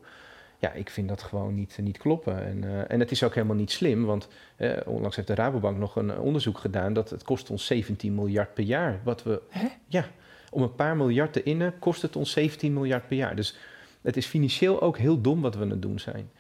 Ja, 0.60 0.72
ik 0.72 0.90
vind 0.90 1.08
dat 1.08 1.24
gewoon 1.24 1.56
niet, 1.56 1.78
niet 1.82 1.98
kloppen. 1.98 2.46
En, 2.46 2.64
uh, 2.64 2.92
en 2.92 3.00
het 3.00 3.12
is 3.12 3.24
ook 3.24 3.36
helemaal 3.36 3.56
niet 3.56 3.72
slim, 3.72 4.06
want 4.06 4.28
uh, 4.58 4.78
onlangs 4.86 5.16
heeft 5.16 5.28
de 5.28 5.36
Rabobank 5.36 5.78
nog 5.78 5.96
een 5.96 6.20
onderzoek 6.20 6.58
gedaan 6.58 6.94
dat 6.94 7.10
het 7.10 7.24
kost 7.24 7.50
ons 7.50 7.66
17 7.66 8.16
miljard 8.16 8.54
per 8.54 8.64
jaar. 8.64 9.00
Wat 9.04 9.24
we, 9.24 9.42
Hè? 9.50 9.68
Ja, 9.88 10.06
om 10.50 10.62
een 10.62 10.76
paar 10.76 10.98
miljard 10.98 11.34
te 11.34 11.44
innen 11.44 11.80
kost 11.80 12.02
het 12.02 12.16
ons 12.16 12.32
17 12.32 12.74
miljard 12.74 13.08
per 13.08 13.18
jaar. 13.18 13.36
Dus 13.36 13.56
het 14.02 14.18
is 14.18 14.26
financieel 14.26 14.82
ook 14.82 14.98
heel 14.98 15.22
dom 15.22 15.42
wat 15.42 15.56
we 15.56 15.62
aan 15.62 15.70
het 15.70 15.82
doen 15.82 16.00
zijn. 16.00 16.32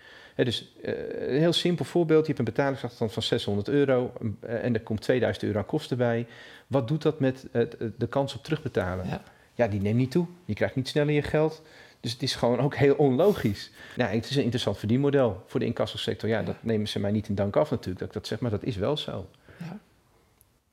He, 0.42 0.48
dus 0.48 0.72
uh, 0.86 0.94
een 1.28 1.40
heel 1.40 1.54
simpel 1.54 1.86
voorbeeld. 1.86 2.22
Je 2.22 2.28
hebt 2.28 2.40
een 2.40 2.54
betalingsachterstand 2.54 3.14
van 3.14 3.24
600 3.24 3.68
euro 3.68 4.14
uh, 4.22 4.64
en 4.64 4.74
er 4.74 4.82
komt 4.82 5.02
2000 5.02 5.46
euro 5.46 5.58
aan 5.58 5.66
kosten 5.66 5.98
bij. 5.98 6.28
Wat 6.68 6.88
doet 6.88 7.02
dat 7.02 7.20
met 7.20 7.48
uh, 7.52 7.64
de 7.98 8.08
kans 8.08 8.36
op 8.36 8.44
terugbetalen? 8.44 9.08
Ja. 9.08 9.24
ja, 9.54 9.68
die 9.68 9.82
neemt 9.82 9.98
niet 9.98 10.12
toe. 10.12 10.26
Je 10.46 10.54
krijgt 10.54 10.76
niet 10.76 10.88
sneller 10.88 11.14
je 11.14 11.22
geld. 11.22 11.62
Dus 12.00 12.12
het 12.12 12.24
is 12.24 12.36
gewoon 12.36 12.60
ook 12.60 12.76
heel 12.76 12.96
onlogisch. 12.96 13.72
Nou, 13.96 14.16
het 14.16 14.30
is 14.30 14.36
een 14.36 14.44
interessant 14.44 14.78
verdienmodel 14.78 15.44
voor 15.48 15.60
de 15.60 15.66
incassosector. 15.66 16.30
Ja, 16.30 16.44
dat 16.44 16.56
nemen 16.60 16.88
ze 16.88 17.00
mij 17.00 17.12
niet 17.12 17.28
in 17.28 17.36
dank 17.36 17.56
af 17.56 17.70
natuurlijk, 17.70 18.00
dat 18.00 18.08
ik 18.08 18.14
dat 18.14 18.28
zeg, 18.28 18.40
maar 18.40 18.52
dat 18.52 18.64
is 18.64 18.76
wel 18.76 18.98
zo. 18.98 19.30
Ja. 19.58 19.80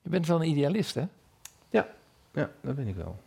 Je 0.02 0.10
bent 0.10 0.26
wel 0.26 0.42
een 0.42 0.48
idealist, 0.48 0.94
hè? 0.94 1.04
Ja, 1.70 1.88
ja 2.32 2.50
dat 2.60 2.76
ben 2.76 2.88
ik 2.88 2.96
wel. 2.96 3.18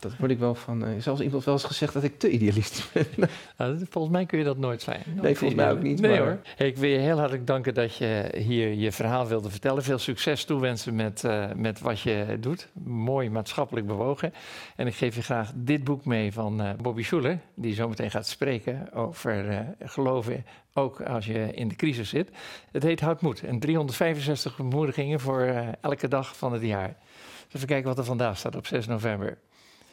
Dat 0.00 0.16
word 0.16 0.30
ik 0.30 0.38
wel 0.38 0.54
van. 0.54 0.84
Uh, 0.84 0.88
zelfs 0.98 1.20
iemand 1.20 1.44
wel 1.44 1.54
eens 1.54 1.64
gezegd 1.64 1.92
dat 1.92 2.02
ik 2.02 2.18
te 2.18 2.30
idealistisch 2.30 2.92
ben. 2.92 3.06
nou, 3.58 3.86
volgens 3.90 4.14
mij 4.14 4.26
kun 4.26 4.38
je 4.38 4.44
dat 4.44 4.56
nooit 4.56 4.82
zijn. 4.82 5.02
nee, 5.22 5.36
volgens 5.36 5.60
mij 5.60 5.70
ook 5.70 5.82
niet. 5.82 6.00
Nee 6.00 6.18
hoor. 6.18 6.38
ik 6.58 6.76
wil 6.76 6.90
je 6.90 6.98
heel 6.98 7.18
hartelijk 7.18 7.46
danken 7.46 7.74
dat 7.74 7.96
je 7.96 8.32
hier 8.36 8.72
je 8.74 8.92
verhaal 8.92 9.26
wilde 9.26 9.50
vertellen. 9.50 9.82
Veel 9.82 9.98
succes 9.98 10.44
toewensen 10.44 10.94
met, 10.94 11.22
uh, 11.24 11.44
met 11.56 11.80
wat 11.80 12.00
je 12.00 12.36
doet. 12.40 12.68
Mooi 12.84 13.30
maatschappelijk 13.30 13.86
bewogen. 13.86 14.32
En 14.76 14.86
ik 14.86 14.94
geef 14.94 15.14
je 15.14 15.22
graag 15.22 15.52
dit 15.54 15.84
boek 15.84 16.04
mee 16.04 16.32
van 16.32 16.60
uh, 16.60 16.70
Bobby 16.82 17.02
Schuller, 17.02 17.38
die 17.54 17.74
zometeen 17.74 18.10
gaat 18.10 18.26
spreken 18.26 18.92
over 18.92 19.64
geloven, 19.84 20.44
ook 20.74 21.00
als 21.02 21.26
je 21.26 21.54
in 21.54 21.68
de 21.68 21.76
crisis 21.76 22.08
zit. 22.08 22.30
Het 22.72 22.82
heet 22.82 23.00
Houd 23.00 23.20
Moed 23.20 23.42
en 23.44 23.58
365 23.58 24.56
bemoedigingen 24.56 25.20
voor 25.20 25.54
elke 25.80 26.08
dag 26.08 26.36
van 26.36 26.52
het 26.52 26.62
jaar. 26.62 26.96
Dus 27.44 27.54
even 27.54 27.68
kijken 27.68 27.88
wat 27.88 27.98
er 27.98 28.04
vandaag 28.04 28.38
staat 28.38 28.56
op 28.56 28.66
6 28.66 28.86
november. 28.86 29.38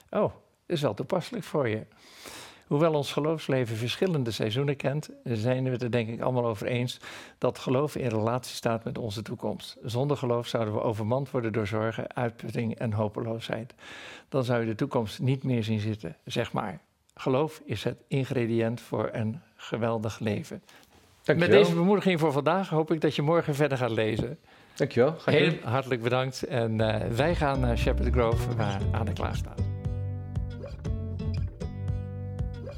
Oh, 0.10 0.22
dat 0.22 0.32
is 0.66 0.82
wel 0.82 0.94
toepasselijk 0.94 1.44
voor 1.44 1.68
je. 1.68 1.86
Hoewel 2.68 2.94
ons 2.94 3.12
geloofsleven 3.12 3.76
verschillende 3.76 4.32
seizoenen 4.32 4.76
kent, 4.76 5.10
zijn 5.24 5.64
we 5.64 5.70
het 5.70 5.82
er 5.82 5.92
denk 5.92 6.10
ik 6.10 6.22
allemaal 6.22 6.46
over 6.46 6.68
eens 6.68 7.00
dat 7.38 7.60
geloof 7.60 7.96
in 7.96 8.08
relatie 8.08 8.56
staat 8.56 8.84
met 8.84 8.98
onze 8.98 9.22
toekomst. 9.22 9.78
Zonder 9.84 10.18
geloof 10.18 10.48
zouden 10.48 10.74
we 10.74 10.82
overmand 10.82 11.32
worden 11.32 11.54
door 11.54 11.68
zorgen, 11.68 12.16
uitputting 12.16 12.76
en 12.76 12.94
hopeloosheid. 12.94 13.74
Dan 14.30 14.44
zou 14.44 14.60
je 14.60 14.66
de 14.66 14.76
toekomst 14.76 15.20
niet 15.20 15.44
meer 15.44 15.64
zien 15.64 15.80
zitten, 15.80 16.16
zeg 16.26 16.52
maar. 16.52 16.80
Geloof 17.16 17.62
is 17.66 17.84
het 17.84 17.98
ingrediënt 18.08 18.82
voor 18.82 19.10
een 19.12 19.42
geweldig 19.56 20.20
leven. 20.20 20.64
Dankjewel. 21.24 21.58
Met 21.58 21.66
deze 21.66 21.76
bemoediging 21.76 22.20
voor 22.20 22.32
vandaag 22.32 22.70
hoop 22.70 22.92
ik 22.92 23.02
dat 23.02 23.16
je 23.16 23.22
morgen 23.22 23.56
verder 23.56 23.78
gaat 23.78 23.92
lezen. 23.92 24.40
Dankjewel. 24.76 25.16
Heel 25.26 25.54
hartelijk 25.64 26.02
bedankt. 26.02 26.44
En 26.44 26.80
uh, 26.80 26.96
wij 27.06 27.36
gaan 27.36 27.60
naar 27.60 27.78
Shepherd 27.78 28.14
Grove, 28.14 28.56
waar 28.56 28.82
Anne 28.92 29.14
klaar 29.14 29.36
staat. 29.36 29.67